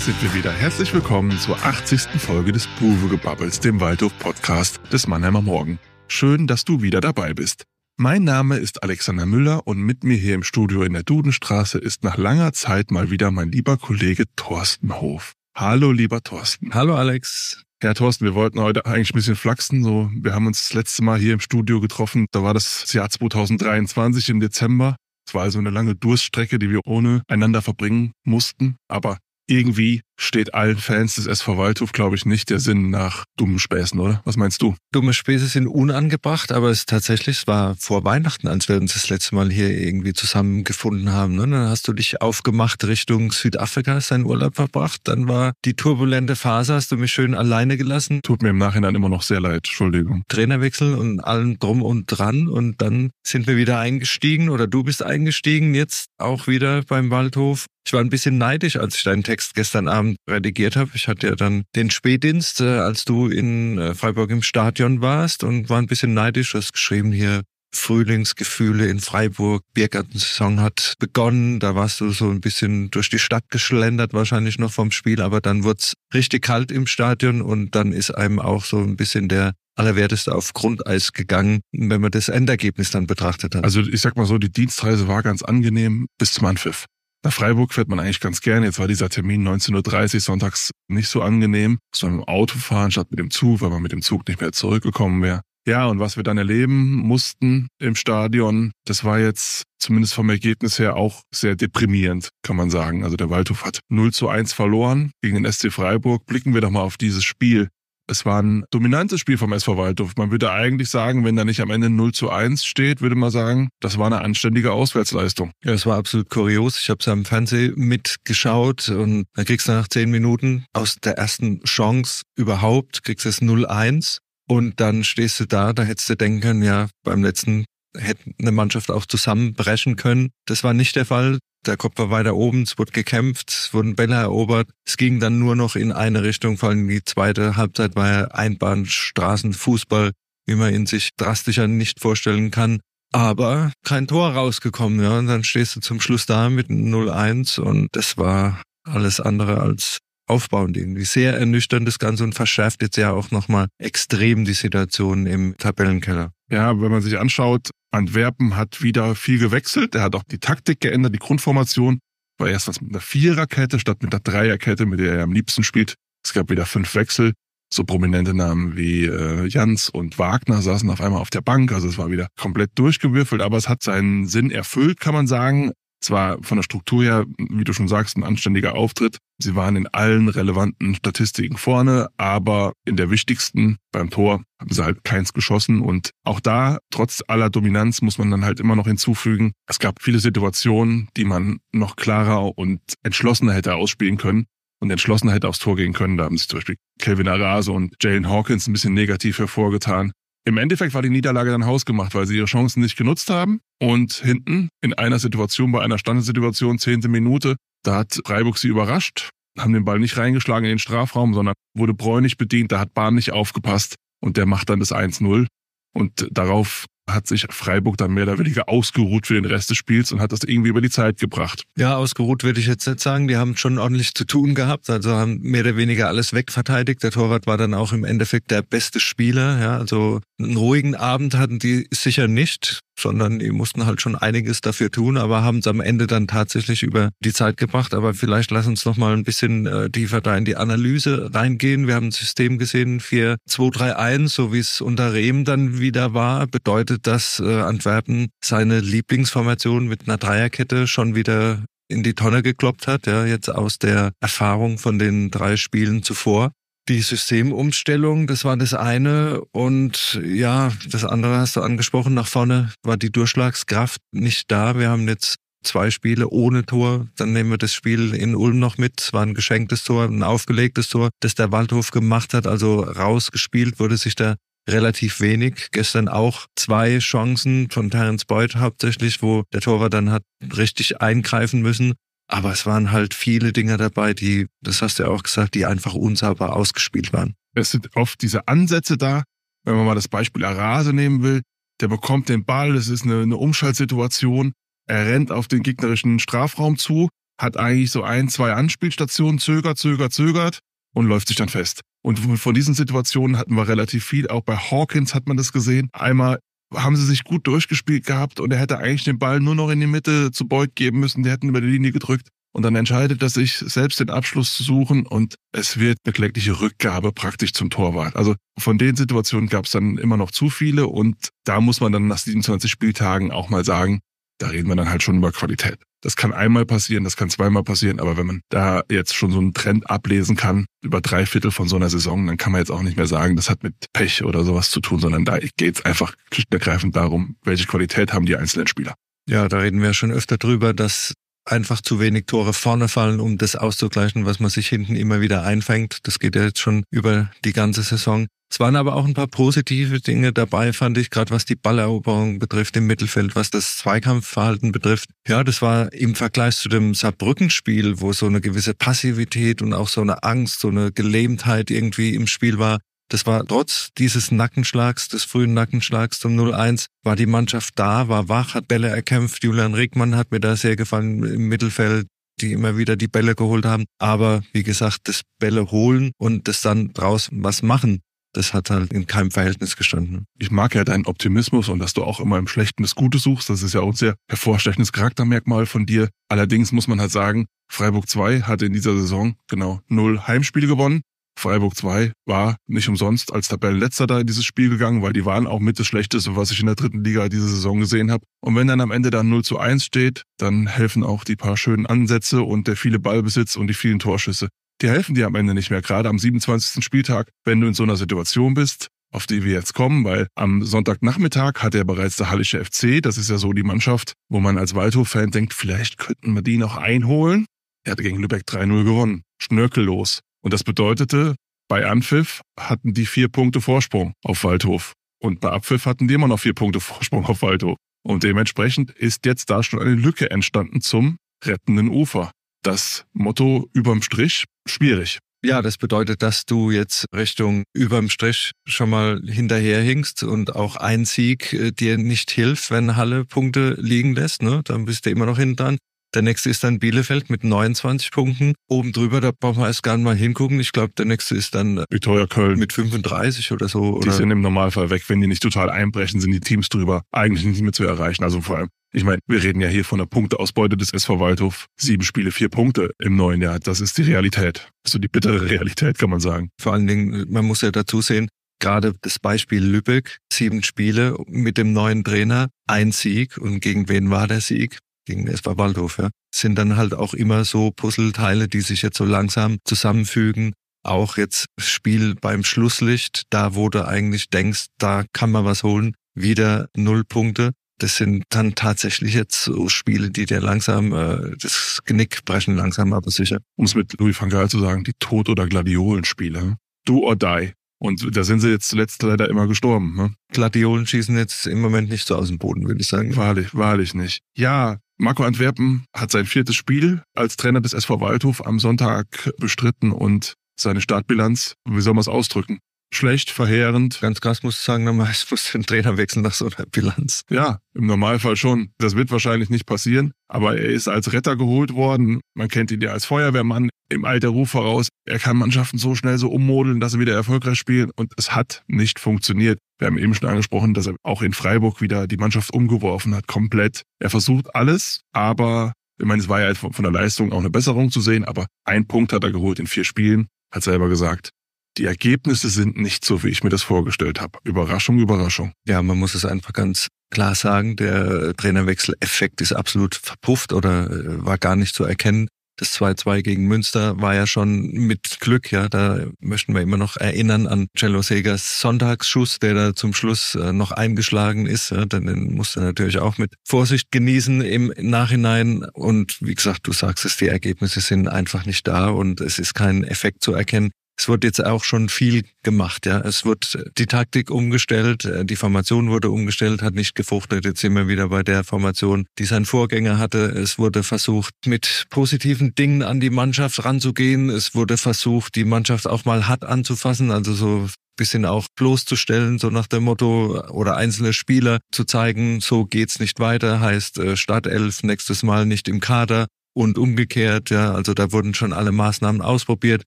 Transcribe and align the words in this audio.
sind 0.00 0.22
wir 0.22 0.32
wieder. 0.32 0.50
Herzlich 0.50 0.94
willkommen 0.94 1.38
zur 1.38 1.62
80. 1.62 2.18
Folge 2.18 2.52
des 2.52 2.66
Buwe-Gebubbles, 2.78 3.60
dem 3.60 3.80
Waldhof-Podcast 3.80 4.80
des 4.90 5.06
Mannheimer 5.06 5.42
Morgen. 5.42 5.78
Schön, 6.08 6.46
dass 6.46 6.64
du 6.64 6.80
wieder 6.80 7.02
dabei 7.02 7.34
bist. 7.34 7.64
Mein 7.98 8.24
Name 8.24 8.56
ist 8.56 8.82
Alexander 8.82 9.26
Müller 9.26 9.66
und 9.66 9.78
mit 9.82 10.02
mir 10.02 10.16
hier 10.16 10.34
im 10.34 10.42
Studio 10.42 10.84
in 10.84 10.94
der 10.94 11.02
Dudenstraße 11.02 11.76
ist 11.78 12.02
nach 12.02 12.16
langer 12.16 12.54
Zeit 12.54 12.90
mal 12.90 13.10
wieder 13.10 13.30
mein 13.30 13.52
lieber 13.52 13.76
Kollege 13.76 14.24
Thorsten 14.36 14.98
Hof. 15.02 15.34
Hallo, 15.54 15.92
lieber 15.92 16.22
Thorsten. 16.22 16.72
Hallo, 16.72 16.94
Alex. 16.94 17.62
Ja, 17.82 17.92
Thorsten, 17.92 18.24
wir 18.24 18.34
wollten 18.34 18.58
heute 18.58 18.86
eigentlich 18.86 19.10
ein 19.10 19.16
bisschen 19.16 19.36
flachsen. 19.36 19.84
So, 19.84 20.10
wir 20.14 20.32
haben 20.32 20.46
uns 20.46 20.68
das 20.68 20.72
letzte 20.72 21.04
Mal 21.04 21.18
hier 21.18 21.34
im 21.34 21.40
Studio 21.40 21.78
getroffen. 21.78 22.26
Da 22.30 22.42
war 22.42 22.54
das 22.54 22.90
Jahr 22.94 23.10
2023 23.10 24.30
im 24.30 24.40
Dezember. 24.40 24.96
Es 25.28 25.34
war 25.34 25.42
also 25.42 25.58
eine 25.58 25.70
lange 25.70 25.94
Durststrecke, 25.94 26.58
die 26.58 26.70
wir 26.70 26.80
ohne 26.86 27.22
einander 27.28 27.60
verbringen 27.60 28.12
mussten. 28.24 28.76
Aber 28.88 29.18
irgendwie 29.50 30.02
steht 30.20 30.54
allen 30.54 30.76
Fans 30.76 31.14
des 31.14 31.26
SV 31.26 31.56
Waldhof, 31.56 31.92
glaube 31.92 32.14
ich, 32.14 32.26
nicht 32.26 32.50
der 32.50 32.60
Sinn 32.60 32.90
nach 32.90 33.24
dummen 33.36 33.58
Späßen, 33.58 33.98
oder? 33.98 34.20
Was 34.24 34.36
meinst 34.36 34.60
du? 34.62 34.74
Dumme 34.92 35.14
Späße 35.14 35.46
sind 35.46 35.66
unangebracht, 35.66 36.52
aber 36.52 36.68
es 36.68 36.84
tatsächlich, 36.84 37.38
es 37.38 37.46
war 37.46 37.74
vor 37.76 38.04
Weihnachten, 38.04 38.46
als 38.46 38.68
wir 38.68 38.76
uns 38.76 38.92
das 38.92 39.08
letzte 39.08 39.34
Mal 39.34 39.50
hier 39.50 39.70
irgendwie 39.70 40.12
zusammengefunden 40.12 41.12
haben. 41.12 41.36
Ne? 41.36 41.48
Dann 41.48 41.68
hast 41.68 41.88
du 41.88 41.92
dich 41.92 42.20
aufgemacht 42.20 42.84
Richtung 42.84 43.32
Südafrika, 43.32 43.94
hast 43.94 44.10
deinen 44.10 44.26
Urlaub 44.26 44.56
verbracht. 44.56 45.00
Dann 45.04 45.26
war 45.26 45.52
die 45.64 45.74
turbulente 45.74 46.36
Phase, 46.36 46.74
hast 46.74 46.92
du 46.92 46.96
mich 46.96 47.12
schön 47.12 47.34
alleine 47.34 47.76
gelassen. 47.76 48.20
Tut 48.22 48.42
mir 48.42 48.50
im 48.50 48.58
Nachhinein 48.58 48.94
immer 48.94 49.08
noch 49.08 49.22
sehr 49.22 49.40
leid, 49.40 49.68
Entschuldigung. 49.68 50.22
Trainerwechsel 50.28 50.94
und 50.94 51.20
allem 51.20 51.58
drum 51.58 51.82
und 51.82 52.06
dran. 52.06 52.48
Und 52.48 52.82
dann 52.82 53.10
sind 53.26 53.46
wir 53.46 53.56
wieder 53.56 53.78
eingestiegen 53.78 54.50
oder 54.50 54.66
du 54.66 54.82
bist 54.82 55.02
eingestiegen, 55.02 55.74
jetzt 55.74 56.06
auch 56.18 56.46
wieder 56.46 56.82
beim 56.82 57.10
Waldhof. 57.10 57.66
Ich 57.86 57.92
war 57.94 58.00
ein 58.00 58.10
bisschen 58.10 58.38
neidisch, 58.38 58.76
als 58.76 58.96
ich 58.96 59.04
deinen 59.04 59.24
Text 59.24 59.54
gestern 59.54 59.88
Abend 59.88 60.09
redigiert 60.28 60.76
habe. 60.76 60.90
Ich 60.94 61.08
hatte 61.08 61.28
ja 61.28 61.34
dann 61.34 61.64
den 61.76 61.90
Spätdienst, 61.90 62.60
äh, 62.60 62.78
als 62.78 63.04
du 63.04 63.28
in 63.28 63.78
äh, 63.78 63.94
Freiburg 63.94 64.30
im 64.30 64.42
Stadion 64.42 65.00
warst 65.00 65.44
und 65.44 65.68
war 65.68 65.78
ein 65.78 65.86
bisschen 65.86 66.14
neidisch. 66.14 66.52
Du 66.52 66.58
hast 66.58 66.72
geschrieben 66.72 67.12
hier, 67.12 67.42
Frühlingsgefühle 67.72 68.86
in 68.88 69.00
Freiburg. 69.00 69.62
Biergartensaison 69.74 70.60
hat 70.60 70.94
begonnen. 70.98 71.60
Da 71.60 71.74
warst 71.74 72.00
du 72.00 72.10
so 72.10 72.28
ein 72.28 72.40
bisschen 72.40 72.90
durch 72.90 73.10
die 73.10 73.18
Stadt 73.18 73.44
geschlendert, 73.50 74.12
wahrscheinlich 74.12 74.58
noch 74.58 74.72
vom 74.72 74.90
Spiel, 74.90 75.22
aber 75.22 75.40
dann 75.40 75.64
wurde 75.64 75.78
es 75.80 75.94
richtig 76.12 76.42
kalt 76.42 76.72
im 76.72 76.86
Stadion 76.86 77.42
und 77.42 77.74
dann 77.74 77.92
ist 77.92 78.10
einem 78.10 78.40
auch 78.40 78.64
so 78.64 78.78
ein 78.78 78.96
bisschen 78.96 79.28
der 79.28 79.52
Allerwerteste 79.76 80.34
auf 80.34 80.52
Grundeis 80.52 81.12
gegangen, 81.12 81.60
wenn 81.72 82.00
man 82.00 82.10
das 82.10 82.28
Endergebnis 82.28 82.90
dann 82.90 83.06
betrachtet 83.06 83.54
hat. 83.54 83.64
Also 83.64 83.80
ich 83.80 84.00
sag 84.00 84.16
mal 84.16 84.26
so, 84.26 84.36
die 84.38 84.50
Dienstreise 84.50 85.08
war 85.08 85.22
ganz 85.22 85.42
angenehm 85.42 86.06
bis 86.18 86.32
zum 86.32 86.46
Anpfiff. 86.46 86.86
Nach 87.22 87.32
Freiburg 87.32 87.74
fährt 87.74 87.88
man 87.88 88.00
eigentlich 88.00 88.20
ganz 88.20 88.40
gerne. 88.40 88.66
Jetzt 88.66 88.78
war 88.78 88.88
dieser 88.88 89.10
Termin 89.10 89.46
19.30 89.46 90.14
Uhr 90.14 90.20
sonntags 90.20 90.70
nicht 90.88 91.08
so 91.08 91.20
angenehm. 91.20 91.78
Muss 91.92 92.02
man 92.02 92.16
mit 92.16 92.20
dem 92.22 92.28
Auto 92.28 92.58
fahren 92.58 92.90
statt 92.90 93.08
mit 93.10 93.18
dem 93.18 93.30
Zug, 93.30 93.60
weil 93.60 93.70
man 93.70 93.82
mit 93.82 93.92
dem 93.92 94.00
Zug 94.00 94.26
nicht 94.26 94.40
mehr 94.40 94.52
zurückgekommen 94.52 95.22
wäre. 95.22 95.42
Ja, 95.66 95.86
und 95.86 95.98
was 96.00 96.16
wir 96.16 96.22
dann 96.22 96.38
erleben 96.38 96.96
mussten 96.96 97.68
im 97.78 97.94
Stadion, 97.94 98.72
das 98.86 99.04
war 99.04 99.18
jetzt 99.18 99.64
zumindest 99.78 100.14
vom 100.14 100.30
Ergebnis 100.30 100.78
her 100.78 100.96
auch 100.96 101.22
sehr 101.34 101.54
deprimierend, 101.54 102.30
kann 102.42 102.56
man 102.56 102.70
sagen. 102.70 103.04
Also 103.04 103.16
der 103.16 103.28
Waldhof 103.28 103.64
hat 103.64 103.80
0 103.90 104.12
zu 104.12 104.28
1 104.28 104.54
verloren 104.54 105.12
gegen 105.22 105.42
den 105.42 105.52
SC 105.52 105.70
Freiburg. 105.70 106.24
Blicken 106.24 106.54
wir 106.54 106.62
doch 106.62 106.70
mal 106.70 106.80
auf 106.80 106.96
dieses 106.96 107.24
Spiel. 107.24 107.68
Es 108.10 108.26
war 108.26 108.42
ein 108.42 108.64
dominantes 108.72 109.20
Spiel 109.20 109.38
vom 109.38 109.52
SV 109.52 109.76
Waldhof. 109.76 110.16
Man 110.16 110.32
würde 110.32 110.50
eigentlich 110.50 110.88
sagen, 110.88 111.24
wenn 111.24 111.36
da 111.36 111.44
nicht 111.44 111.60
am 111.60 111.70
Ende 111.70 111.88
0 111.88 112.12
zu 112.12 112.28
1 112.28 112.64
steht, 112.64 113.00
würde 113.00 113.14
man 113.14 113.30
sagen, 113.30 113.68
das 113.78 113.98
war 113.98 114.06
eine 114.06 114.20
anständige 114.22 114.72
Auswärtsleistung. 114.72 115.52
Ja, 115.62 115.72
es 115.72 115.86
war 115.86 115.96
absolut 115.96 116.28
kurios. 116.28 116.80
Ich 116.80 116.90
habe 116.90 116.98
es 117.00 117.06
am 117.06 117.24
Fernsehen 117.24 117.74
mitgeschaut 117.76 118.88
und 118.88 119.26
dann 119.34 119.44
kriegst 119.44 119.68
du 119.68 119.72
nach 119.72 119.86
zehn 119.86 120.10
Minuten 120.10 120.64
aus 120.72 120.96
der 120.96 121.18
ersten 121.18 121.62
Chance 121.62 122.22
überhaupt, 122.36 123.04
kriegst 123.04 123.26
du 123.26 123.28
es 123.28 123.40
0-1 123.40 124.18
und 124.48 124.80
dann 124.80 125.04
stehst 125.04 125.38
du 125.38 125.46
da, 125.46 125.72
da 125.72 125.84
hättest 125.84 126.10
du 126.10 126.16
denken 126.16 126.40
können, 126.40 126.62
ja, 126.64 126.88
beim 127.04 127.22
letzten 127.22 127.64
hätte 127.96 128.30
eine 128.40 128.52
Mannschaft 128.52 128.90
auch 128.90 129.06
zusammenbrechen 129.06 129.96
können. 129.96 130.30
Das 130.46 130.64
war 130.64 130.74
nicht 130.74 130.96
der 130.96 131.06
Fall. 131.06 131.38
Der 131.66 131.76
Kopf 131.76 131.98
war 131.98 132.10
weiter 132.10 132.36
oben, 132.36 132.62
es 132.62 132.78
wurde 132.78 132.92
gekämpft, 132.92 133.50
es 133.50 133.74
wurden 133.74 133.94
Bälle 133.94 134.14
erobert. 134.14 134.70
Es 134.86 134.96
ging 134.96 135.20
dann 135.20 135.38
nur 135.38 135.56
noch 135.56 135.76
in 135.76 135.92
eine 135.92 136.22
Richtung, 136.22 136.56
vor 136.56 136.70
allem 136.70 136.88
die 136.88 137.04
zweite 137.04 137.56
Halbzeit 137.56 137.96
war 137.96 138.08
ja 138.10 138.24
Einbahnstraßenfußball, 138.28 140.12
wie 140.46 140.54
man 140.54 140.72
ihn 140.72 140.86
sich 140.86 141.10
drastischer 141.16 141.68
nicht 141.68 142.00
vorstellen 142.00 142.50
kann. 142.50 142.80
Aber 143.12 143.72
kein 143.84 144.06
Tor 144.06 144.30
rausgekommen, 144.32 145.02
ja. 145.02 145.18
Und 145.18 145.26
dann 145.26 145.44
stehst 145.44 145.76
du 145.76 145.80
zum 145.80 146.00
Schluss 146.00 146.26
da 146.26 146.48
mit 146.48 146.68
0-1 146.68 147.60
und 147.60 147.88
das 147.92 148.16
war 148.16 148.62
alles 148.84 149.20
andere 149.20 149.60
als 149.60 149.98
aufbauend 150.30 150.76
irgendwie. 150.76 151.04
Sehr 151.04 151.36
ernüchternd 151.36 151.86
das 151.86 151.98
Ganze 151.98 152.24
und 152.24 152.34
verschärft 152.34 152.82
jetzt 152.82 152.96
ja 152.96 153.12
auch 153.12 153.30
nochmal 153.30 153.66
extrem 153.78 154.44
die 154.44 154.54
Situation 154.54 155.26
im 155.26 155.56
Tabellenkeller. 155.58 156.32
Ja, 156.50 156.80
wenn 156.80 156.90
man 156.90 157.02
sich 157.02 157.18
anschaut, 157.18 157.70
Antwerpen 157.92 158.56
hat 158.56 158.82
wieder 158.82 159.14
viel 159.14 159.38
gewechselt. 159.38 159.94
Er 159.94 160.02
hat 160.02 160.14
auch 160.14 160.22
die 160.22 160.38
Taktik 160.38 160.80
geändert, 160.80 161.14
die 161.14 161.18
Grundformation. 161.18 161.98
War 162.38 162.48
erst 162.48 162.68
was 162.68 162.80
mit 162.80 162.90
einer 162.90 163.00
Viererkette 163.00 163.78
statt 163.78 164.02
mit 164.02 164.12
einer 164.12 164.20
Dreierkette, 164.20 164.86
mit 164.86 165.00
der 165.00 165.14
er 165.14 165.24
am 165.24 165.32
liebsten 165.32 165.62
spielt. 165.62 165.94
Es 166.24 166.32
gab 166.32 166.50
wieder 166.50 166.66
fünf 166.66 166.94
Wechsel. 166.94 167.32
So 167.72 167.84
prominente 167.84 168.34
Namen 168.34 168.76
wie 168.76 169.04
äh, 169.04 169.46
Jans 169.46 169.90
und 169.90 170.18
Wagner 170.18 170.60
saßen 170.60 170.90
auf 170.90 171.00
einmal 171.00 171.20
auf 171.20 171.30
der 171.30 171.40
Bank. 171.40 171.70
Also 171.70 171.88
es 171.88 171.98
war 171.98 172.10
wieder 172.10 172.26
komplett 172.36 172.70
durchgewürfelt, 172.74 173.42
aber 173.42 173.58
es 173.58 173.68
hat 173.68 173.82
seinen 173.82 174.26
Sinn 174.26 174.50
erfüllt, 174.50 174.98
kann 174.98 175.14
man 175.14 175.28
sagen 175.28 175.70
zwar 176.00 176.42
von 176.42 176.56
der 176.56 176.62
Struktur 176.62 177.02
her, 177.02 177.24
wie 177.38 177.64
du 177.64 177.72
schon 177.72 177.88
sagst, 177.88 178.16
ein 178.16 178.24
anständiger 178.24 178.74
Auftritt. 178.74 179.18
Sie 179.38 179.54
waren 179.54 179.76
in 179.76 179.86
allen 179.88 180.28
relevanten 180.28 180.94
Statistiken 180.94 181.56
vorne, 181.56 182.08
aber 182.16 182.72
in 182.84 182.96
der 182.96 183.10
wichtigsten, 183.10 183.78
beim 183.92 184.10
Tor, 184.10 184.42
haben 184.60 184.72
sie 184.72 184.84
halt 184.84 185.04
keins 185.04 185.32
geschossen. 185.32 185.80
Und 185.80 186.10
auch 186.24 186.40
da, 186.40 186.78
trotz 186.90 187.22
aller 187.26 187.50
Dominanz, 187.50 188.02
muss 188.02 188.18
man 188.18 188.30
dann 188.30 188.44
halt 188.44 188.60
immer 188.60 188.76
noch 188.76 188.86
hinzufügen, 188.86 189.52
es 189.66 189.78
gab 189.78 190.02
viele 190.02 190.18
Situationen, 190.18 191.08
die 191.16 191.24
man 191.24 191.58
noch 191.72 191.96
klarer 191.96 192.58
und 192.58 192.80
entschlossener 193.02 193.54
hätte 193.54 193.74
ausspielen 193.74 194.16
können 194.16 194.46
und 194.80 194.90
entschlossener 194.90 195.32
hätte 195.32 195.48
aufs 195.48 195.58
Tor 195.58 195.76
gehen 195.76 195.92
können. 195.92 196.16
Da 196.16 196.24
haben 196.24 196.36
sich 196.36 196.48
zum 196.48 196.58
Beispiel 196.58 196.76
Kelvin 196.98 197.28
Arase 197.28 197.72
und 197.72 197.94
Jalen 198.02 198.28
Hawkins 198.28 198.66
ein 198.66 198.72
bisschen 198.72 198.94
negativ 198.94 199.38
hervorgetan. 199.38 200.12
Im 200.46 200.56
Endeffekt 200.56 200.94
war 200.94 201.02
die 201.02 201.10
Niederlage 201.10 201.50
dann 201.50 201.66
hausgemacht, 201.66 202.14
weil 202.14 202.26
sie 202.26 202.36
ihre 202.36 202.46
Chancen 202.46 202.80
nicht 202.80 202.96
genutzt 202.96 203.30
haben. 203.30 203.60
Und 203.80 204.12
hinten 204.14 204.68
in 204.82 204.94
einer 204.94 205.18
Situation, 205.18 205.72
bei 205.72 205.82
einer 205.82 205.98
Standardsituation, 205.98 206.78
zehnte 206.78 207.08
Minute, 207.08 207.56
da 207.84 207.96
hat 207.96 208.20
Freiburg 208.24 208.58
sie 208.58 208.68
überrascht, 208.68 209.30
haben 209.58 209.72
den 209.72 209.84
Ball 209.84 209.98
nicht 209.98 210.16
reingeschlagen 210.16 210.64
in 210.64 210.70
den 210.70 210.78
Strafraum, 210.78 211.34
sondern 211.34 211.54
wurde 211.76 211.94
bräunig 211.94 212.36
bedient, 212.36 212.72
da 212.72 212.80
hat 212.80 212.94
Bahn 212.94 213.14
nicht 213.14 213.32
aufgepasst 213.32 213.96
und 214.22 214.36
der 214.36 214.46
macht 214.46 214.70
dann 214.70 214.80
das 214.80 214.92
1-0. 214.92 215.46
Und 215.92 216.28
darauf 216.30 216.86
hat 217.14 217.26
sich 217.26 217.46
Freiburg 217.50 217.96
dann 217.96 218.12
mehr 218.12 218.24
oder 218.24 218.38
weniger 218.38 218.68
ausgeruht 218.68 219.26
für 219.26 219.34
den 219.34 219.44
Rest 219.44 219.70
des 219.70 219.78
Spiels 219.78 220.12
und 220.12 220.20
hat 220.20 220.32
das 220.32 220.40
irgendwie 220.44 220.70
über 220.70 220.80
die 220.80 220.90
Zeit 220.90 221.18
gebracht. 221.18 221.64
Ja, 221.76 221.96
ausgeruht 221.96 222.44
würde 222.44 222.60
ich 222.60 222.66
jetzt 222.66 222.86
nicht 222.86 223.00
sagen. 223.00 223.28
Die 223.28 223.36
haben 223.36 223.56
schon 223.56 223.78
ordentlich 223.78 224.14
zu 224.14 224.24
tun 224.24 224.54
gehabt, 224.54 224.90
also 224.90 225.10
haben 225.10 225.40
mehr 225.40 225.62
oder 225.62 225.76
weniger 225.76 226.08
alles 226.08 226.32
wegverteidigt. 226.32 227.02
Der 227.02 227.10
Torwart 227.10 227.46
war 227.46 227.56
dann 227.56 227.74
auch 227.74 227.92
im 227.92 228.04
Endeffekt 228.04 228.50
der 228.50 228.62
beste 228.62 229.00
Spieler. 229.00 229.60
Ja, 229.60 229.78
also 229.78 230.20
einen 230.38 230.56
ruhigen 230.56 230.94
Abend 230.94 231.36
hatten 231.36 231.58
die 231.58 231.88
sicher 231.92 232.28
nicht 232.28 232.80
sondern 233.00 233.38
die 233.38 233.50
mussten 233.50 233.86
halt 233.86 234.00
schon 234.00 234.16
einiges 234.16 234.60
dafür 234.60 234.90
tun, 234.90 235.16
aber 235.16 235.42
haben 235.42 235.58
es 235.58 235.66
am 235.66 235.80
Ende 235.80 236.06
dann 236.06 236.26
tatsächlich 236.26 236.82
über 236.82 237.10
die 237.20 237.32
Zeit 237.32 237.56
gebracht. 237.56 237.94
Aber 237.94 238.14
vielleicht 238.14 238.50
lass 238.50 238.66
uns 238.66 238.84
noch 238.84 238.96
mal 238.96 239.12
ein 239.12 239.24
bisschen 239.24 239.66
äh, 239.66 239.90
tiefer 239.90 240.20
da 240.20 240.36
in 240.36 240.44
die 240.44 240.56
Analyse 240.56 241.30
reingehen. 241.32 241.86
Wir 241.86 241.94
haben 241.94 242.08
ein 242.08 242.12
System 242.12 242.58
gesehen, 242.58 243.00
4-2-3-1, 243.00 244.28
so 244.28 244.52
wie 244.52 244.58
es 244.58 244.80
unter 244.80 245.12
Rehm 245.12 245.44
dann 245.44 245.78
wieder 245.78 246.14
war, 246.14 246.46
bedeutet, 246.46 247.06
dass 247.06 247.40
äh, 247.40 247.60
Antwerpen 247.60 248.28
seine 248.42 248.80
Lieblingsformation 248.80 249.88
mit 249.88 250.06
einer 250.06 250.18
Dreierkette 250.18 250.86
schon 250.86 251.14
wieder 251.14 251.64
in 251.88 252.02
die 252.02 252.14
Tonne 252.14 252.42
gekloppt 252.42 252.86
hat, 252.86 253.06
ja, 253.06 253.26
jetzt 253.26 253.48
aus 253.48 253.78
der 253.78 254.12
Erfahrung 254.20 254.78
von 254.78 254.98
den 254.98 255.30
drei 255.30 255.56
Spielen 255.56 256.02
zuvor 256.02 256.52
die 256.88 257.00
Systemumstellung, 257.00 258.26
das 258.26 258.44
war 258.44 258.56
das 258.56 258.74
eine. 258.74 259.40
Und 259.52 260.20
ja, 260.24 260.72
das 260.90 261.04
andere 261.04 261.38
hast 261.38 261.56
du 261.56 261.60
angesprochen. 261.60 262.14
Nach 262.14 262.26
vorne 262.26 262.72
war 262.82 262.96
die 262.96 263.12
Durchschlagskraft 263.12 264.00
nicht 264.12 264.50
da. 264.50 264.78
Wir 264.78 264.88
haben 264.88 265.06
jetzt 265.08 265.36
zwei 265.62 265.90
Spiele 265.90 266.28
ohne 266.28 266.64
Tor. 266.64 267.06
Dann 267.16 267.32
nehmen 267.32 267.50
wir 267.50 267.58
das 267.58 267.74
Spiel 267.74 268.14
in 268.14 268.34
Ulm 268.34 268.58
noch 268.58 268.78
mit. 268.78 269.00
Es 269.00 269.12
war 269.12 269.22
ein 269.22 269.34
geschenktes 269.34 269.84
Tor, 269.84 270.04
ein 270.04 270.22
aufgelegtes 270.22 270.88
Tor, 270.88 271.10
das 271.20 271.34
der 271.34 271.52
Waldhof 271.52 271.90
gemacht 271.90 272.34
hat. 272.34 272.46
Also 272.46 272.80
rausgespielt 272.80 273.78
wurde 273.78 273.96
sich 273.96 274.14
da 274.14 274.36
relativ 274.68 275.20
wenig. 275.20 275.68
Gestern 275.72 276.08
auch 276.08 276.46
zwei 276.56 276.98
Chancen 276.98 277.70
von 277.70 277.90
Terence 277.90 278.24
Boyd 278.24 278.56
hauptsächlich, 278.56 279.22
wo 279.22 279.44
der 279.52 279.60
Torwart 279.60 279.94
dann 279.94 280.10
hat 280.10 280.22
richtig 280.56 281.00
eingreifen 281.00 281.60
müssen. 281.60 281.94
Aber 282.30 282.52
es 282.52 282.64
waren 282.64 282.92
halt 282.92 283.12
viele 283.12 283.52
Dinge 283.52 283.76
dabei, 283.76 284.14
die, 284.14 284.46
das 284.62 284.82
hast 284.82 284.98
du 284.98 285.02
ja 285.02 285.08
auch 285.08 285.24
gesagt, 285.24 285.56
die 285.56 285.66
einfach 285.66 285.94
unsauber 285.94 286.54
ausgespielt 286.54 287.12
waren. 287.12 287.34
Es 287.56 287.72
sind 287.72 287.96
oft 287.96 288.22
diese 288.22 288.46
Ansätze 288.46 288.96
da, 288.96 289.24
wenn 289.64 289.74
man 289.74 289.84
mal 289.84 289.96
das 289.96 290.06
Beispiel 290.06 290.44
Arase 290.44 290.92
nehmen 290.92 291.24
will, 291.24 291.42
der 291.80 291.88
bekommt 291.88 292.28
den 292.28 292.44
Ball, 292.44 292.76
es 292.76 292.86
ist 292.86 293.02
eine, 293.02 293.22
eine 293.22 293.36
Umschaltsituation, 293.36 294.52
er 294.86 295.06
rennt 295.06 295.32
auf 295.32 295.48
den 295.48 295.64
gegnerischen 295.64 296.20
Strafraum 296.20 296.78
zu, 296.78 297.08
hat 297.40 297.56
eigentlich 297.56 297.90
so 297.90 298.04
ein, 298.04 298.28
zwei 298.28 298.52
Anspielstationen, 298.52 299.40
zögert, 299.40 299.78
zögert, 299.78 300.12
zögert 300.12 300.60
und 300.94 301.06
läuft 301.06 301.28
sich 301.28 301.36
dann 301.36 301.48
fest. 301.48 301.80
Und 302.02 302.16
von 302.16 302.54
diesen 302.54 302.74
Situationen 302.74 303.38
hatten 303.38 303.54
wir 303.54 303.66
relativ 303.66 304.04
viel. 304.04 304.28
Auch 304.28 304.42
bei 304.42 304.56
Hawkins 304.56 305.14
hat 305.14 305.26
man 305.26 305.36
das 305.36 305.52
gesehen. 305.52 305.88
Einmal 305.92 306.38
haben 306.74 306.96
sie 306.96 307.04
sich 307.04 307.24
gut 307.24 307.46
durchgespielt 307.46 308.06
gehabt 308.06 308.40
und 308.40 308.52
er 308.52 308.58
hätte 308.58 308.78
eigentlich 308.78 309.04
den 309.04 309.18
Ball 309.18 309.40
nur 309.40 309.54
noch 309.54 309.70
in 309.70 309.80
die 309.80 309.86
Mitte 309.86 310.30
zu 310.30 310.46
Beug 310.46 310.74
geben 310.74 311.00
müssen. 311.00 311.22
Die 311.22 311.30
hätten 311.30 311.48
über 311.48 311.60
die 311.60 311.68
Linie 311.68 311.92
gedrückt. 311.92 312.28
Und 312.52 312.64
dann 312.64 312.74
entscheidet 312.74 313.22
er 313.22 313.28
sich, 313.28 313.58
selbst 313.58 314.00
den 314.00 314.10
Abschluss 314.10 314.54
zu 314.54 314.64
suchen 314.64 315.06
und 315.06 315.36
es 315.52 315.78
wird 315.78 315.98
eine 316.04 316.12
klägliche 316.12 316.60
Rückgabe 316.60 317.12
praktisch 317.12 317.52
zum 317.52 317.70
Torwart. 317.70 318.16
Also 318.16 318.34
von 318.58 318.76
den 318.76 318.96
Situationen 318.96 319.48
gab 319.48 319.66
es 319.66 319.70
dann 319.70 319.98
immer 319.98 320.16
noch 320.16 320.32
zu 320.32 320.50
viele 320.50 320.88
und 320.88 321.28
da 321.44 321.60
muss 321.60 321.80
man 321.80 321.92
dann 321.92 322.08
nach 322.08 322.18
27 322.18 322.68
Spieltagen 322.68 323.30
auch 323.30 323.50
mal 323.50 323.64
sagen, 323.64 324.00
da 324.40 324.48
reden 324.48 324.68
wir 324.68 324.76
dann 324.76 324.90
halt 324.90 325.02
schon 325.02 325.18
über 325.18 325.32
Qualität. 325.32 325.78
Das 326.02 326.16
kann 326.16 326.32
einmal 326.32 326.64
passieren, 326.64 327.04
das 327.04 327.16
kann 327.16 327.28
zweimal 327.28 327.62
passieren, 327.62 328.00
aber 328.00 328.16
wenn 328.16 328.26
man 328.26 328.40
da 328.48 328.82
jetzt 328.90 329.14
schon 329.14 329.30
so 329.30 329.38
einen 329.38 329.52
Trend 329.52 329.88
ablesen 329.90 330.34
kann 330.34 330.64
über 330.82 331.02
drei 331.02 331.26
Viertel 331.26 331.50
von 331.50 331.68
so 331.68 331.76
einer 331.76 331.90
Saison, 331.90 332.26
dann 332.26 332.38
kann 332.38 332.52
man 332.52 332.60
jetzt 332.60 332.70
auch 332.70 332.82
nicht 332.82 332.96
mehr 332.96 333.06
sagen, 333.06 333.36
das 333.36 333.50
hat 333.50 333.62
mit 333.62 333.74
Pech 333.92 334.24
oder 334.24 334.42
sowas 334.44 334.70
zu 334.70 334.80
tun, 334.80 334.98
sondern 334.98 335.26
da 335.26 335.38
geht 335.38 335.76
es 335.76 335.84
einfach 335.84 336.14
schlicht 336.32 336.48
und 336.50 336.60
ergreifend 336.60 336.96
darum, 336.96 337.36
welche 337.44 337.66
Qualität 337.66 338.14
haben 338.14 338.24
die 338.24 338.36
einzelnen 338.36 338.66
Spieler. 338.66 338.94
Ja, 339.28 339.46
da 339.48 339.58
reden 339.58 339.82
wir 339.82 339.92
schon 339.92 340.10
öfter 340.10 340.38
drüber, 340.38 340.72
dass 340.72 341.12
einfach 341.50 341.80
zu 341.80 342.00
wenig 342.00 342.26
Tore 342.26 342.52
vorne 342.52 342.88
fallen, 342.88 343.20
um 343.20 343.38
das 343.38 343.56
auszugleichen, 343.56 344.26
was 344.26 344.40
man 344.40 344.50
sich 344.50 344.68
hinten 344.68 344.96
immer 344.96 345.20
wieder 345.20 345.42
einfängt. 345.42 345.98
Das 346.04 346.18
geht 346.18 346.36
ja 346.36 346.44
jetzt 346.44 346.60
schon 346.60 346.84
über 346.90 347.30
die 347.44 347.52
ganze 347.52 347.82
Saison. 347.82 348.26
Es 348.52 348.58
waren 348.58 348.74
aber 348.74 348.96
auch 348.96 349.04
ein 349.04 349.14
paar 349.14 349.28
positive 349.28 350.00
Dinge 350.00 350.32
dabei, 350.32 350.72
fand 350.72 350.98
ich, 350.98 351.10
gerade 351.10 351.30
was 351.30 351.44
die 351.44 351.54
Balleroberung 351.54 352.40
betrifft 352.40 352.76
im 352.76 352.88
Mittelfeld, 352.88 353.36
was 353.36 353.50
das 353.50 353.76
Zweikampfverhalten 353.76 354.72
betrifft. 354.72 355.08
Ja, 355.28 355.44
das 355.44 355.62
war 355.62 355.92
im 355.92 356.16
Vergleich 356.16 356.56
zu 356.56 356.68
dem 356.68 356.94
Saarbrücken-Spiel, 356.94 358.00
wo 358.00 358.12
so 358.12 358.26
eine 358.26 358.40
gewisse 358.40 358.74
Passivität 358.74 359.62
und 359.62 359.72
auch 359.72 359.86
so 359.86 360.00
eine 360.00 360.24
Angst, 360.24 360.58
so 360.58 360.68
eine 360.68 360.90
Gelähmtheit 360.90 361.70
irgendwie 361.70 362.16
im 362.16 362.26
Spiel 362.26 362.58
war. 362.58 362.80
Das 363.10 363.26
war 363.26 363.44
trotz 363.44 363.90
dieses 363.98 364.30
Nackenschlags, 364.30 365.08
des 365.08 365.24
frühen 365.24 365.52
Nackenschlags 365.52 366.20
zum 366.20 366.38
0-1, 366.38 366.86
war 367.02 367.16
die 367.16 367.26
Mannschaft 367.26 367.74
da, 367.76 368.08
war 368.08 368.28
wach, 368.28 368.54
hat 368.54 368.68
Bälle 368.68 368.88
erkämpft. 368.88 369.42
Julian 369.42 369.74
Rickmann 369.74 370.16
hat 370.16 370.30
mir 370.30 370.40
da 370.40 370.56
sehr 370.56 370.76
gefallen 370.76 371.22
im 371.24 371.48
Mittelfeld 371.48 372.06
die 372.40 372.52
immer 372.52 372.78
wieder 372.78 372.96
die 372.96 373.08
Bälle 373.08 373.34
geholt 373.34 373.66
haben. 373.66 373.84
Aber 373.98 374.42
wie 374.52 374.62
gesagt, 374.62 375.00
das 375.04 375.22
Bälle 375.38 375.70
holen 375.70 376.12
und 376.18 376.48
das 376.48 376.62
dann 376.62 376.92
draus 376.92 377.28
was 377.32 377.62
machen, 377.62 378.00
das 378.32 378.54
hat 378.54 378.70
halt 378.70 378.92
in 378.92 379.06
keinem 379.06 379.30
Verhältnis 379.30 379.76
gestanden. 379.76 380.24
Ich 380.38 380.50
mag 380.50 380.74
ja 380.74 380.84
deinen 380.84 381.06
Optimismus 381.06 381.68
und 381.68 381.80
dass 381.80 381.94
du 381.94 382.04
auch 382.04 382.20
immer 382.20 382.38
im 382.38 382.46
Schlechten 382.46 382.82
das 382.82 382.94
Gute 382.94 383.18
suchst. 383.18 383.50
Das 383.50 383.62
ist 383.62 383.74
ja 383.74 383.80
auch 383.80 383.88
ein 383.88 383.96
sehr 383.96 384.14
hervorstechendes 384.28 384.92
Charaktermerkmal 384.92 385.66
von 385.66 385.84
dir. 385.84 386.08
Allerdings 386.28 386.70
muss 386.72 386.86
man 386.86 387.00
halt 387.00 387.10
sagen, 387.10 387.46
Freiburg 387.70 388.08
2 388.08 388.42
hatte 388.42 388.66
in 388.66 388.72
dieser 388.72 388.96
Saison 388.96 389.34
genau 389.48 389.80
null 389.88 390.20
Heimspiele 390.26 390.66
gewonnen. 390.66 391.02
Freiburg 391.38 391.76
2 391.76 392.12
war 392.26 392.56
nicht 392.66 392.88
umsonst 392.88 393.32
als 393.32 393.48
Tabellenletzter 393.48 394.06
da 394.06 394.20
in 394.20 394.26
dieses 394.26 394.44
Spiel 394.44 394.68
gegangen, 394.68 395.02
weil 395.02 395.12
die 395.12 395.24
waren 395.24 395.46
auch 395.46 395.60
mit 395.60 395.78
das 395.78 395.86
Schlechteste, 395.86 396.36
was 396.36 396.50
ich 396.50 396.60
in 396.60 396.66
der 396.66 396.74
dritten 396.74 397.02
Liga 397.02 397.28
diese 397.28 397.48
Saison 397.48 397.80
gesehen 397.80 398.10
habe. 398.10 398.24
Und 398.40 398.56
wenn 398.56 398.66
dann 398.66 398.80
am 398.80 398.90
Ende 398.90 399.10
dann 399.10 399.28
0 399.28 399.44
zu 399.44 399.58
1 399.58 399.84
steht, 399.84 400.22
dann 400.38 400.66
helfen 400.66 401.02
auch 401.02 401.24
die 401.24 401.36
paar 401.36 401.56
schönen 401.56 401.86
Ansätze 401.86 402.42
und 402.42 402.66
der 402.66 402.76
viele 402.76 402.98
Ballbesitz 402.98 403.56
und 403.56 403.68
die 403.68 403.74
vielen 403.74 403.98
Torschüsse 403.98 404.48
die 404.82 404.88
helfen 404.88 405.14
dir 405.14 405.26
am 405.26 405.34
Ende 405.34 405.54
nicht 405.54 405.70
mehr, 405.70 405.82
gerade 405.82 406.08
am 406.08 406.18
27. 406.18 406.82
Spieltag, 406.82 407.30
wenn 407.44 407.60
du 407.60 407.66
in 407.66 407.74
so 407.74 407.82
einer 407.82 407.96
Situation 407.96 408.54
bist, 408.54 408.88
auf 409.12 409.26
die 409.26 409.44
wir 409.44 409.52
jetzt 409.52 409.74
kommen, 409.74 410.04
weil 410.04 410.28
am 410.34 410.62
Sonntagnachmittag 410.62 411.54
hat 411.56 411.74
er 411.74 411.84
bereits 411.84 412.16
der 412.16 412.30
Hallische 412.30 412.64
FC, 412.64 413.02
das 413.02 413.18
ist 413.18 413.28
ja 413.28 413.38
so 413.38 413.52
die 413.52 413.62
Mannschaft, 413.62 414.14
wo 414.28 414.40
man 414.40 414.56
als 414.56 414.74
Waldhof-Fan 414.74 415.30
denkt, 415.30 415.52
vielleicht 415.52 415.98
könnten 415.98 416.34
wir 416.34 416.42
die 416.42 416.56
noch 416.56 416.76
einholen. 416.76 417.46
Er 417.84 417.92
hatte 417.92 418.02
gegen 418.02 418.18
Lübeck 418.18 418.44
3-0 418.46 418.84
gewonnen, 418.84 419.22
schnörkellos. 419.38 420.20
Und 420.42 420.52
das 420.52 420.64
bedeutete, 420.64 421.34
bei 421.68 421.86
Anpfiff 421.86 422.42
hatten 422.58 422.94
die 422.94 423.06
vier 423.06 423.28
Punkte 423.28 423.60
Vorsprung 423.60 424.12
auf 424.24 424.44
Waldhof. 424.44 424.92
Und 425.22 425.40
bei 425.40 425.50
Abpfiff 425.50 425.86
hatten 425.86 426.08
die 426.08 426.14
immer 426.14 426.28
noch 426.28 426.40
vier 426.40 426.54
Punkte 426.54 426.80
Vorsprung 426.80 427.24
auf 427.26 427.42
Waldhof. 427.42 427.76
Und 428.02 428.24
dementsprechend 428.24 428.90
ist 428.92 429.26
jetzt 429.26 429.50
da 429.50 429.62
schon 429.62 429.80
eine 429.80 429.94
Lücke 429.94 430.30
entstanden 430.30 430.80
zum 430.80 431.16
rettenden 431.44 431.88
Ufer 431.88 432.30
das 432.62 433.04
Motto 433.12 433.68
überm 433.72 434.02
Strich 434.02 434.44
schwierig. 434.66 435.18
Ja, 435.42 435.62
das 435.62 435.78
bedeutet, 435.78 436.22
dass 436.22 436.44
du 436.44 436.70
jetzt 436.70 437.06
Richtung 437.14 437.64
überm 437.72 438.10
Strich 438.10 438.52
schon 438.66 438.90
mal 438.90 439.22
hinterherhinkst 439.24 440.22
und 440.22 440.54
auch 440.54 440.76
ein 440.76 441.06
Sieg 441.06 441.54
äh, 441.54 441.72
dir 441.72 441.96
nicht 441.96 442.30
hilft, 442.30 442.70
wenn 442.70 442.96
Halle 442.96 443.24
Punkte 443.24 443.74
liegen 443.78 444.14
lässt. 444.14 444.42
Ne? 444.42 444.60
Dann 444.64 444.84
bist 444.84 445.06
du 445.06 445.10
immer 445.10 445.24
noch 445.24 445.38
hinten 445.38 445.56
dran. 445.56 445.78
Der 446.14 446.22
nächste 446.22 446.50
ist 446.50 446.64
dann 446.64 446.78
Bielefeld 446.78 447.30
mit 447.30 447.44
29 447.44 448.10
Punkten. 448.10 448.54
Oben 448.68 448.92
drüber, 448.92 449.20
da 449.20 449.30
brauchen 449.38 449.62
wir 449.62 449.66
erst 449.66 449.82
gar 449.82 449.96
nicht 449.96 450.04
mal 450.04 450.16
hingucken. 450.16 450.58
Ich 450.58 450.72
glaube, 450.72 450.92
der 450.98 451.06
nächste 451.06 451.36
ist 451.36 451.54
dann 451.54 451.78
äh, 451.78 451.84
Victoria 451.90 452.26
Köln 452.26 452.58
mit 452.58 452.72
35 452.72 453.52
oder 453.52 453.68
so. 453.68 454.00
Die 454.00 454.08
oder? 454.08 454.12
sind 454.12 454.30
im 454.30 454.40
Normalfall 454.40 454.90
weg. 454.90 455.02
Wenn 455.08 455.20
die 455.20 455.28
nicht 455.28 455.42
total 455.42 455.70
einbrechen, 455.70 456.20
sind 456.20 456.32
die 456.32 456.40
Teams 456.40 456.68
drüber 456.68 457.02
eigentlich 457.12 457.44
nicht 457.44 457.62
mehr 457.62 457.72
zu 457.72 457.84
erreichen. 457.84 458.24
Also 458.24 458.40
vor 458.40 458.58
allem 458.58 458.68
ich 458.92 459.04
meine, 459.04 459.20
wir 459.28 459.42
reden 459.42 459.60
ja 459.60 459.68
hier 459.68 459.84
von 459.84 459.98
der 459.98 460.06
Punkteausbeute 460.06 460.76
des 460.76 460.92
SV 460.92 461.20
Waldhof. 461.20 461.66
Sieben 461.78 462.02
Spiele, 462.02 462.32
vier 462.32 462.48
Punkte 462.48 462.90
im 462.98 463.14
neuen 463.14 463.40
Jahr. 463.40 463.60
Das 463.60 463.80
ist 463.80 463.96
die 463.98 464.02
Realität. 464.02 464.68
Also 464.84 464.98
die 464.98 465.06
bittere 465.06 465.48
Realität, 465.48 465.98
kann 465.98 466.10
man 466.10 466.18
sagen. 466.18 466.50
Vor 466.60 466.72
allen 466.72 466.88
Dingen, 466.88 467.26
man 467.30 467.44
muss 467.44 467.60
ja 467.60 467.70
dazu 467.70 468.00
sehen, 468.00 468.28
gerade 468.58 468.94
das 469.00 469.20
Beispiel 469.20 469.62
Lübeck, 469.62 470.18
sieben 470.32 470.64
Spiele 470.64 471.16
mit 471.26 471.56
dem 471.56 471.72
neuen 471.72 472.02
Trainer, 472.02 472.48
ein 472.66 472.90
Sieg. 472.90 473.38
Und 473.38 473.60
gegen 473.60 473.88
wen 473.88 474.10
war 474.10 474.26
der 474.26 474.40
Sieg? 474.40 474.78
Gegen 475.10 475.26
den 475.26 475.34
SV 475.34 475.58
Waldhof, 475.58 475.98
ja. 475.98 476.08
Sind 476.32 476.56
dann 476.56 476.76
halt 476.76 476.94
auch 476.94 477.14
immer 477.14 477.44
so 477.44 477.70
Puzzleteile, 477.70 478.48
die 478.48 478.60
sich 478.60 478.82
jetzt 478.82 478.96
so 478.96 479.04
langsam 479.04 479.58
zusammenfügen. 479.64 480.52
Auch 480.82 481.16
jetzt 481.16 481.46
Spiel 481.58 482.14
beim 482.14 482.44
Schlusslicht, 482.44 483.24
da 483.30 483.54
wo 483.54 483.68
du 483.68 483.86
eigentlich 483.86 484.30
denkst, 484.30 484.66
da 484.78 485.04
kann 485.12 485.30
man 485.30 485.44
was 485.44 485.62
holen, 485.62 485.94
wieder 486.14 486.68
null 486.76 487.04
Punkte 487.04 487.52
das 487.82 487.96
sind 487.96 488.24
dann 488.28 488.54
tatsächlich 488.54 489.14
jetzt 489.14 489.42
so 489.44 489.68
Spiele, 489.68 490.10
die 490.10 490.26
dir 490.26 490.40
langsam 490.40 490.92
äh, 490.92 491.36
das 491.40 491.80
Genick 491.84 492.24
brechen, 492.24 492.56
langsam 492.56 492.92
aber 492.92 493.10
sicher. 493.10 493.38
Um 493.56 493.64
es 493.64 493.74
mit 493.74 493.98
Louis 493.98 494.20
van 494.20 494.28
Gaal 494.28 494.48
zu 494.48 494.60
sagen, 494.60 494.84
die 494.84 494.92
Tod- 494.98 495.28
oder 495.28 495.46
Gladiolenspiele. 495.46 496.56
Do 496.84 496.98
or 497.00 497.16
die. 497.16 497.52
Und 497.78 498.14
da 498.14 498.24
sind 498.24 498.40
sie 498.40 498.50
jetzt 498.50 498.68
zuletzt 498.68 499.02
leider 499.02 499.28
immer 499.28 499.46
gestorben. 499.46 499.96
Ne? 499.96 500.12
Gladiolen 500.32 500.86
schießen 500.86 501.16
jetzt 501.16 501.46
im 501.46 501.60
Moment 501.62 501.88
nicht 501.88 502.06
so 502.06 502.16
aus 502.16 502.28
dem 502.28 502.38
Boden, 502.38 502.66
würde 502.68 502.80
ich 502.80 502.88
sagen. 502.88 503.16
Wahrlich, 503.16 503.54
wahrlich 503.54 503.94
nicht. 503.94 504.20
Ja, 504.36 504.78
Marco 505.00 505.24
Antwerpen 505.24 505.86
hat 505.96 506.10
sein 506.10 506.26
viertes 506.26 506.54
Spiel 506.56 507.02
als 507.14 507.36
Trainer 507.36 507.62
des 507.62 507.72
SV 507.72 508.00
Waldhof 508.02 508.46
am 508.46 508.58
Sonntag 508.58 509.32
bestritten 509.38 509.92
und 509.92 510.34
seine 510.60 510.82
Startbilanz, 510.82 511.54
wie 511.66 511.80
soll 511.80 511.94
man 511.94 512.02
es 512.02 512.08
ausdrücken? 512.08 512.58
Schlecht, 512.92 513.30
verheerend. 513.30 514.00
Ganz 514.00 514.20
krass 514.20 514.42
muss 514.42 514.58
ich 514.58 514.64
sagen, 514.64 514.82
ich 515.10 515.30
muss 515.30 515.52
den 515.52 515.62
Trainer 515.62 515.96
wechseln 515.96 516.22
nach 516.22 516.34
so 516.34 516.46
einer 516.46 516.66
Bilanz. 516.66 517.22
Ja, 517.30 517.58
im 517.74 517.86
Normalfall 517.86 518.36
schon. 518.36 518.72
Das 518.78 518.96
wird 518.96 519.10
wahrscheinlich 519.10 519.50
nicht 519.50 519.66
passieren. 519.66 520.12
Aber 520.28 520.58
er 520.58 520.66
ist 520.66 520.88
als 520.88 521.12
Retter 521.12 521.36
geholt 521.36 521.74
worden. 521.74 522.20
Man 522.34 522.48
kennt 522.48 522.70
ihn 522.70 522.80
ja 522.80 522.90
als 522.90 523.04
Feuerwehrmann 523.04 523.70
im 523.90 524.04
alter 524.04 524.28
Ruf 524.28 524.50
voraus. 524.50 524.88
Er 525.06 525.18
kann 525.18 525.36
Mannschaften 525.36 525.78
so 525.78 525.94
schnell 525.94 526.18
so 526.18 526.30
ummodeln, 526.30 526.80
dass 526.80 526.92
sie 526.92 527.00
wieder 527.00 527.14
erfolgreich 527.14 527.58
spielen. 527.58 527.90
Und 527.96 528.12
es 528.16 528.34
hat 528.34 528.62
nicht 528.68 529.00
funktioniert. 529.00 529.58
Wir 529.78 529.86
haben 529.86 529.98
eben 529.98 530.14
schon 530.14 530.28
angesprochen, 530.28 530.74
dass 530.74 530.86
er 530.86 530.94
auch 531.02 531.22
in 531.22 531.32
Freiburg 531.32 531.80
wieder 531.80 532.06
die 532.06 532.18
Mannschaft 532.18 532.52
umgeworfen 532.52 533.14
hat, 533.14 533.26
komplett. 533.26 533.82
Er 533.98 534.10
versucht 534.10 534.54
alles, 534.54 535.00
aber 535.12 535.72
ich 535.98 536.06
meine, 536.06 536.22
es 536.22 536.28
war 536.28 536.40
ja 536.40 536.54
von 536.54 536.82
der 536.82 536.92
Leistung 536.92 537.32
auch 537.32 537.38
eine 537.38 537.50
Besserung 537.50 537.90
zu 537.90 538.00
sehen, 538.00 538.24
aber 538.24 538.46
ein 538.64 538.86
Punkt 538.86 539.12
hat 539.12 539.24
er 539.24 539.32
geholt 539.32 539.58
in 539.58 539.66
vier 539.66 539.84
Spielen, 539.84 540.28
hat 540.52 540.62
selber 540.62 540.88
gesagt 540.88 541.30
die 541.78 541.84
Ergebnisse 541.84 542.48
sind 542.48 542.76
nicht 542.76 543.04
so, 543.04 543.22
wie 543.22 543.28
ich 543.28 543.44
mir 543.44 543.50
das 543.50 543.62
vorgestellt 543.62 544.20
habe. 544.20 544.38
Überraschung, 544.44 544.98
Überraschung. 544.98 545.52
Ja, 545.66 545.82
man 545.82 545.98
muss 545.98 546.14
es 546.14 546.24
einfach 546.24 546.52
ganz 546.52 546.88
klar 547.10 547.34
sagen, 547.34 547.76
der 547.76 548.34
Trainerwechsel-Effekt 548.36 549.40
ist 549.40 549.52
absolut 549.52 549.94
verpufft 549.94 550.52
oder 550.52 550.90
äh, 550.90 551.24
war 551.24 551.38
gar 551.38 551.56
nicht 551.56 551.74
zu 551.74 551.84
erkennen. 551.84 552.28
Das 552.56 552.78
2-2 552.78 553.22
gegen 553.22 553.46
Münster 553.46 553.98
war 554.02 554.14
ja 554.14 554.26
schon 554.26 554.70
mit 554.72 555.18
Glück, 555.20 555.50
ja. 555.50 555.70
Da 555.70 556.04
möchten 556.20 556.52
wir 556.52 556.60
immer 556.60 556.76
noch 556.76 556.98
erinnern 556.98 557.46
an 557.46 557.68
Cello 557.74 558.02
Segers 558.02 558.60
Sonntagsschuss, 558.60 559.38
der 559.38 559.54
da 559.54 559.74
zum 559.74 559.94
Schluss 559.94 560.34
äh, 560.34 560.52
noch 560.52 560.70
eingeschlagen 560.70 561.46
ist. 561.46 561.70
Ja. 561.70 561.86
Den 561.86 562.34
musste 562.34 562.60
natürlich 562.60 562.98
auch 562.98 563.16
mit 563.16 563.34
Vorsicht 563.48 563.90
genießen 563.90 564.42
im 564.42 564.74
Nachhinein. 564.76 565.64
Und 565.72 566.18
wie 566.20 566.34
gesagt, 566.34 566.66
du 566.66 566.74
sagst 566.74 567.06
es, 567.06 567.16
die 567.16 567.28
Ergebnisse 567.28 567.80
sind 567.80 568.08
einfach 568.08 568.44
nicht 568.44 568.68
da 568.68 568.88
und 568.88 569.22
es 569.22 569.38
ist 569.38 569.54
kein 569.54 569.82
Effekt 569.82 570.22
zu 570.22 570.34
erkennen 570.34 570.70
es 571.00 571.08
wird 571.08 571.24
jetzt 571.24 571.42
auch 571.42 571.64
schon 571.64 571.88
viel 571.88 572.24
gemacht. 572.42 572.84
Ja, 572.84 573.00
es 573.00 573.24
wird 573.24 573.58
die 573.78 573.86
Taktik 573.86 574.30
umgestellt, 574.30 575.06
äh, 575.06 575.24
die 575.24 575.36
Formation 575.36 575.88
wurde 575.88 576.10
umgestellt, 576.10 576.60
hat 576.60 576.74
nicht 576.74 576.94
gefruchtet. 576.94 577.46
Jetzt 577.46 577.60
sind 577.60 577.74
wir 577.74 577.88
wieder 577.88 578.10
bei 578.10 578.22
der 578.22 578.44
Formation, 578.44 579.06
die 579.18 579.24
sein 579.24 579.46
Vorgänger 579.46 579.98
hatte. 579.98 580.18
Es 580.18 580.58
wurde 580.58 580.82
versucht, 580.82 581.32
mit 581.46 581.86
positiven 581.88 582.54
Dingen 582.54 582.82
an 582.82 583.00
die 583.00 583.08
Mannschaft 583.08 583.64
ranzugehen. 583.64 584.28
Es 584.28 584.54
wurde 584.54 584.76
versucht, 584.76 585.36
die 585.36 585.44
Mannschaft 585.44 585.86
auch 585.86 586.04
mal 586.04 586.28
hart 586.28 586.44
anzufassen, 586.44 587.10
also 587.10 587.32
so 587.32 587.68
bisschen 587.96 588.26
auch 588.26 588.46
bloßzustellen, 588.56 589.38
so 589.38 589.48
nach 589.48 589.66
dem 589.66 589.84
Motto, 589.84 590.42
oder 590.50 590.76
einzelne 590.76 591.12
Spieler 591.12 591.60
zu 591.70 591.84
zeigen, 591.84 592.40
so 592.40 592.64
geht's 592.64 592.98
nicht 592.98 593.20
weiter, 593.20 593.60
heißt 593.60 593.98
äh, 593.98 594.16
Startelf 594.16 594.82
nächstes 594.82 595.22
Mal 595.22 595.46
nicht 595.46 595.68
im 595.68 595.80
Kader, 595.80 596.26
und 596.52 596.78
umgekehrt. 596.78 597.50
Ja, 597.50 597.72
also 597.72 597.94
da 597.94 598.12
wurden 598.12 598.34
schon 598.34 598.52
alle 598.52 598.72
Maßnahmen 598.72 599.22
ausprobiert. 599.22 599.82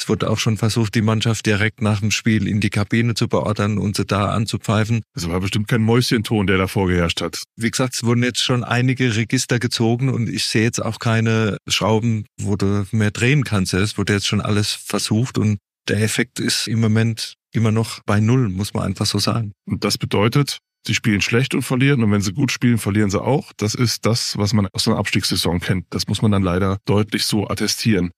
Es 0.00 0.08
wurde 0.08 0.28
auch 0.28 0.38
schon 0.38 0.56
versucht, 0.56 0.94
die 0.94 1.02
Mannschaft 1.02 1.46
direkt 1.46 1.80
nach 1.80 2.00
dem 2.00 2.10
Spiel 2.10 2.48
in 2.48 2.60
die 2.60 2.70
Kabine 2.70 3.14
zu 3.14 3.28
beordern 3.28 3.78
und 3.78 3.96
sie 3.96 4.04
da 4.04 4.30
anzupfeifen. 4.30 5.02
Das 5.14 5.28
war 5.28 5.38
bestimmt 5.38 5.68
kein 5.68 5.82
Mäuschenton, 5.82 6.46
der 6.48 6.58
da 6.58 6.66
vorgeherrscht 6.66 7.20
hat. 7.20 7.44
Wie 7.56 7.70
gesagt, 7.70 7.94
es 7.94 8.02
wurden 8.02 8.24
jetzt 8.24 8.42
schon 8.42 8.64
einige 8.64 9.14
Register 9.14 9.60
gezogen 9.60 10.08
und 10.08 10.28
ich 10.28 10.44
sehe 10.44 10.64
jetzt 10.64 10.82
auch 10.82 10.98
keine 10.98 11.58
Schrauben, 11.68 12.26
wo 12.40 12.56
du 12.56 12.84
mehr 12.90 13.12
drehen 13.12 13.44
kannst. 13.44 13.74
Es 13.74 13.96
wurde 13.96 14.14
jetzt 14.14 14.26
schon 14.26 14.40
alles 14.40 14.72
versucht 14.72 15.38
und 15.38 15.58
der 15.88 16.02
Effekt 16.02 16.40
ist 16.40 16.66
im 16.66 16.80
Moment 16.80 17.34
immer 17.52 17.70
noch 17.70 18.00
bei 18.04 18.20
Null, 18.20 18.48
muss 18.48 18.74
man 18.74 18.84
einfach 18.84 19.06
so 19.06 19.18
sagen. 19.18 19.52
Und 19.66 19.84
das 19.84 19.98
bedeutet, 19.98 20.58
sie 20.86 20.94
spielen 20.94 21.20
schlecht 21.20 21.54
und 21.54 21.62
verlieren 21.62 22.02
und 22.02 22.10
wenn 22.10 22.22
sie 22.22 22.32
gut 22.32 22.50
spielen, 22.50 22.78
verlieren 22.78 23.10
sie 23.10 23.22
auch. 23.22 23.52
Das 23.56 23.74
ist 23.74 24.06
das, 24.06 24.36
was 24.36 24.52
man 24.52 24.68
aus 24.72 24.88
einer 24.88 24.98
Abstiegssaison 24.98 25.60
kennt. 25.60 25.86
Das 25.90 26.08
muss 26.08 26.22
man 26.22 26.32
dann 26.32 26.42
leider 26.42 26.78
deutlich 26.86 27.24
so 27.24 27.48
attestieren. 27.48 28.10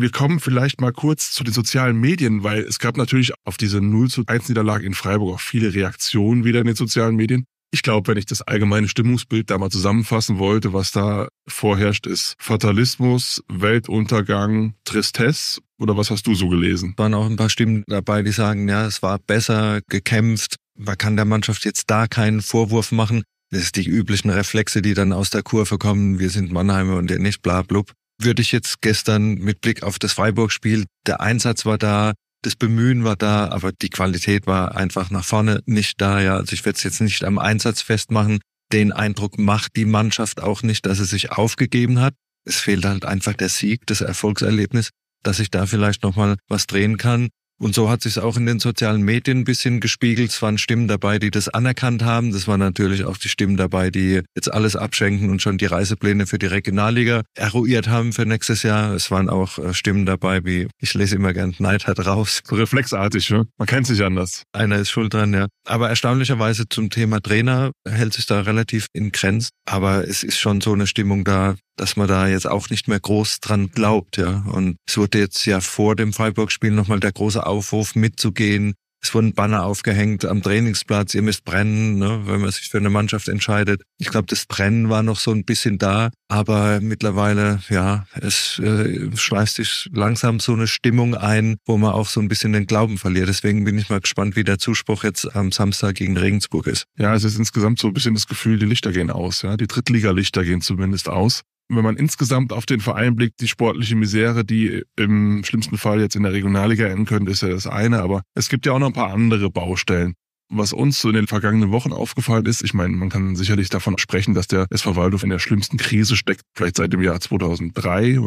Wir 0.00 0.10
kommen 0.10 0.40
vielleicht 0.40 0.80
mal 0.80 0.94
kurz 0.94 1.30
zu 1.30 1.44
den 1.44 1.52
sozialen 1.52 2.00
Medien, 2.00 2.42
weil 2.42 2.62
es 2.62 2.78
gab 2.78 2.96
natürlich 2.96 3.34
auf 3.44 3.58
diese 3.58 3.82
0 3.82 4.08
zu 4.08 4.22
1 4.26 4.48
Niederlage 4.48 4.86
in 4.86 4.94
Freiburg 4.94 5.34
auch 5.34 5.40
viele 5.40 5.74
Reaktionen 5.74 6.42
wieder 6.42 6.60
in 6.60 6.66
den 6.66 6.74
sozialen 6.74 7.16
Medien. 7.16 7.44
Ich 7.70 7.82
glaube, 7.82 8.08
wenn 8.08 8.16
ich 8.16 8.24
das 8.24 8.40
allgemeine 8.40 8.88
Stimmungsbild 8.88 9.50
da 9.50 9.58
mal 9.58 9.68
zusammenfassen 9.68 10.38
wollte, 10.38 10.72
was 10.72 10.92
da 10.92 11.28
vorherrscht, 11.46 12.06
ist 12.06 12.34
Fatalismus, 12.38 13.44
Weltuntergang, 13.48 14.72
Tristesse 14.84 15.60
oder 15.78 15.98
was 15.98 16.10
hast 16.10 16.26
du 16.26 16.34
so 16.34 16.48
gelesen? 16.48 16.94
Waren 16.96 17.12
auch 17.12 17.26
ein 17.26 17.36
paar 17.36 17.50
Stimmen 17.50 17.84
dabei, 17.86 18.22
die 18.22 18.32
sagen, 18.32 18.70
ja, 18.70 18.86
es 18.86 19.02
war 19.02 19.18
besser 19.18 19.82
gekämpft. 19.86 20.56
Man 20.78 20.96
kann 20.96 21.16
der 21.16 21.26
Mannschaft 21.26 21.66
jetzt 21.66 21.90
da 21.90 22.06
keinen 22.06 22.40
Vorwurf 22.40 22.90
machen. 22.90 23.22
Das 23.50 23.60
ist 23.60 23.76
die 23.76 23.86
üblichen 23.86 24.30
Reflexe, 24.30 24.80
die 24.80 24.94
dann 24.94 25.12
aus 25.12 25.28
der 25.28 25.42
Kurve 25.42 25.76
kommen. 25.76 26.18
Wir 26.18 26.30
sind 26.30 26.52
Mannheimer 26.52 26.96
und 26.96 27.10
der 27.10 27.18
nicht, 27.18 27.42
bla, 27.42 27.60
blub 27.60 27.92
würde 28.24 28.42
ich 28.42 28.52
jetzt 28.52 28.80
gestern 28.80 29.34
mit 29.34 29.60
Blick 29.60 29.82
auf 29.82 29.98
das 29.98 30.12
Freiburg-Spiel, 30.12 30.86
der 31.06 31.20
Einsatz 31.20 31.64
war 31.64 31.78
da, 31.78 32.12
das 32.42 32.56
Bemühen 32.56 33.04
war 33.04 33.16
da, 33.16 33.48
aber 33.48 33.72
die 33.72 33.90
Qualität 33.90 34.46
war 34.46 34.74
einfach 34.76 35.10
nach 35.10 35.24
vorne 35.24 35.62
nicht 35.66 36.00
da. 36.00 36.20
Ja, 36.20 36.36
also 36.36 36.52
ich 36.54 36.64
werde 36.64 36.76
es 36.76 36.82
jetzt 36.82 37.00
nicht 37.00 37.24
am 37.24 37.38
Einsatz 37.38 37.82
festmachen. 37.82 38.40
Den 38.72 38.92
Eindruck 38.92 39.38
macht 39.38 39.76
die 39.76 39.84
Mannschaft 39.84 40.40
auch 40.40 40.62
nicht, 40.62 40.86
dass 40.86 40.98
sie 40.98 41.04
sich 41.04 41.32
aufgegeben 41.32 42.00
hat. 42.00 42.14
Es 42.44 42.56
fehlt 42.56 42.84
halt 42.84 43.04
einfach 43.04 43.34
der 43.34 43.50
Sieg, 43.50 43.86
das 43.86 44.00
Erfolgserlebnis, 44.00 44.90
dass 45.22 45.38
ich 45.38 45.50
da 45.50 45.66
vielleicht 45.66 46.02
nochmal 46.02 46.36
was 46.48 46.66
drehen 46.66 46.96
kann. 46.96 47.28
Und 47.60 47.74
so 47.74 47.90
hat 47.90 48.02
sich 48.02 48.18
auch 48.18 48.38
in 48.38 48.46
den 48.46 48.58
sozialen 48.58 49.02
Medien 49.02 49.40
ein 49.40 49.44
bisschen 49.44 49.80
gespiegelt. 49.80 50.30
Es 50.30 50.40
waren 50.40 50.56
Stimmen 50.56 50.88
dabei, 50.88 51.18
die 51.18 51.30
das 51.30 51.48
anerkannt 51.50 52.02
haben. 52.02 52.32
Das 52.32 52.48
waren 52.48 52.60
natürlich 52.60 53.04
auch 53.04 53.18
die 53.18 53.28
Stimmen 53.28 53.58
dabei, 53.58 53.90
die 53.90 54.22
jetzt 54.34 54.50
alles 54.50 54.76
abschenken 54.76 55.28
und 55.28 55.42
schon 55.42 55.58
die 55.58 55.66
Reisepläne 55.66 56.26
für 56.26 56.38
die 56.38 56.46
Regionalliga 56.46 57.22
eruiert 57.34 57.88
haben 57.88 58.14
für 58.14 58.24
nächstes 58.24 58.62
Jahr. 58.62 58.94
Es 58.94 59.10
waren 59.10 59.28
auch 59.28 59.58
äh, 59.58 59.74
Stimmen 59.74 60.06
dabei, 60.06 60.42
wie 60.44 60.68
ich 60.80 60.94
lese 60.94 61.16
immer 61.16 61.34
gern 61.34 61.54
Neid 61.58 61.86
hat 61.86 62.04
raus. 62.06 62.40
reflexartig, 62.50 63.28
ne? 63.28 63.46
Man 63.58 63.66
kennt 63.66 63.86
sich 63.86 64.02
anders. 64.02 64.44
Einer 64.52 64.78
ist 64.78 64.90
schuld 64.90 65.12
dran, 65.12 65.34
ja. 65.34 65.46
Aber 65.66 65.90
erstaunlicherweise 65.90 66.66
zum 66.68 66.88
Thema 66.88 67.20
Trainer 67.20 67.72
hält 67.86 68.14
sich 68.14 68.24
da 68.24 68.40
relativ 68.40 68.86
in 68.94 69.12
Grenzen. 69.12 69.50
Aber 69.66 70.08
es 70.08 70.22
ist 70.22 70.38
schon 70.38 70.62
so 70.62 70.72
eine 70.72 70.86
Stimmung 70.86 71.24
da, 71.24 71.56
dass 71.76 71.96
man 71.96 72.08
da 72.08 72.28
jetzt 72.28 72.46
auch 72.46 72.68
nicht 72.68 72.88
mehr 72.88 73.00
groß 73.00 73.40
dran 73.40 73.70
glaubt, 73.70 74.16
ja. 74.18 74.44
Und 74.52 74.76
es 74.86 74.98
wurde 74.98 75.18
jetzt 75.18 75.44
ja 75.46 75.60
vor 75.60 75.96
dem 75.96 76.12
Freiburg-Spiel 76.12 76.70
nochmal 76.70 77.00
der 77.00 77.12
große 77.12 77.46
Aufruf 77.50 77.94
mitzugehen. 77.94 78.74
Es 79.02 79.14
wurden 79.14 79.32
Banner 79.32 79.64
aufgehängt 79.64 80.26
am 80.26 80.42
Trainingsplatz, 80.42 81.14
ihr 81.14 81.22
müsst 81.22 81.44
brennen, 81.44 81.98
ne, 81.98 82.22
wenn 82.26 82.42
man 82.42 82.50
sich 82.50 82.68
für 82.68 82.76
eine 82.76 82.90
Mannschaft 82.90 83.28
entscheidet. 83.28 83.82
Ich 83.98 84.08
glaube, 84.08 84.26
das 84.28 84.44
Brennen 84.44 84.90
war 84.90 85.02
noch 85.02 85.18
so 85.18 85.30
ein 85.30 85.44
bisschen 85.44 85.78
da, 85.78 86.10
aber 86.28 86.80
mittlerweile, 86.82 87.60
ja, 87.70 88.06
es 88.20 88.58
äh, 88.58 89.08
schleißt 89.16 89.56
sich 89.56 89.88
langsam 89.92 90.38
so 90.38 90.52
eine 90.52 90.66
Stimmung 90.66 91.14
ein, 91.14 91.56
wo 91.64 91.78
man 91.78 91.92
auch 91.92 92.08
so 92.08 92.20
ein 92.20 92.28
bisschen 92.28 92.52
den 92.52 92.66
Glauben 92.66 92.98
verliert. 92.98 93.28
Deswegen 93.28 93.64
bin 93.64 93.78
ich 93.78 93.88
mal 93.88 94.00
gespannt, 94.00 94.36
wie 94.36 94.44
der 94.44 94.58
Zuspruch 94.58 95.02
jetzt 95.02 95.34
am 95.34 95.50
Samstag 95.50 95.94
gegen 95.94 96.18
Regensburg 96.18 96.66
ist. 96.66 96.84
Ja, 96.98 97.14
es 97.14 97.24
ist 97.24 97.38
insgesamt 97.38 97.78
so 97.78 97.88
ein 97.88 97.94
bisschen 97.94 98.14
das 98.14 98.26
Gefühl, 98.26 98.58
die 98.58 98.66
Lichter 98.66 98.92
gehen 98.92 99.10
aus, 99.10 99.40
ja. 99.42 99.56
Die 99.56 99.66
Drittliga-Lichter 99.66 100.44
gehen 100.44 100.60
zumindest 100.60 101.08
aus 101.08 101.40
wenn 101.76 101.84
man 101.84 101.96
insgesamt 101.96 102.52
auf 102.52 102.66
den 102.66 102.80
Verein 102.80 103.16
blickt, 103.16 103.40
die 103.40 103.48
sportliche 103.48 103.96
Misere, 103.96 104.44
die 104.44 104.82
im 104.96 105.44
schlimmsten 105.44 105.78
Fall 105.78 106.00
jetzt 106.00 106.16
in 106.16 106.22
der 106.22 106.32
Regionalliga 106.32 106.86
enden 106.86 107.06
könnte, 107.06 107.30
ist 107.30 107.42
ja 107.42 107.48
das 107.48 107.66
eine. 107.66 108.00
Aber 108.00 108.22
es 108.34 108.48
gibt 108.48 108.66
ja 108.66 108.72
auch 108.72 108.78
noch 108.78 108.88
ein 108.88 108.92
paar 108.92 109.12
andere 109.12 109.50
Baustellen. 109.50 110.14
Was 110.52 110.72
uns 110.72 111.00
so 111.00 111.08
in 111.08 111.14
den 111.14 111.28
vergangenen 111.28 111.70
Wochen 111.70 111.92
aufgefallen 111.92 112.44
ist, 112.46 112.64
ich 112.64 112.74
meine, 112.74 112.96
man 112.96 113.08
kann 113.08 113.36
sicherlich 113.36 113.68
davon 113.68 113.98
sprechen, 113.98 114.34
dass 114.34 114.48
der 114.48 114.66
SV 114.70 114.96
Waldorf 114.96 115.22
in 115.22 115.30
der 115.30 115.38
schlimmsten 115.38 115.76
Krise 115.76 116.16
steckt, 116.16 116.42
vielleicht 116.56 116.76
seit 116.76 116.92
dem 116.92 117.02
Jahr 117.02 117.20
2003. 117.20 118.18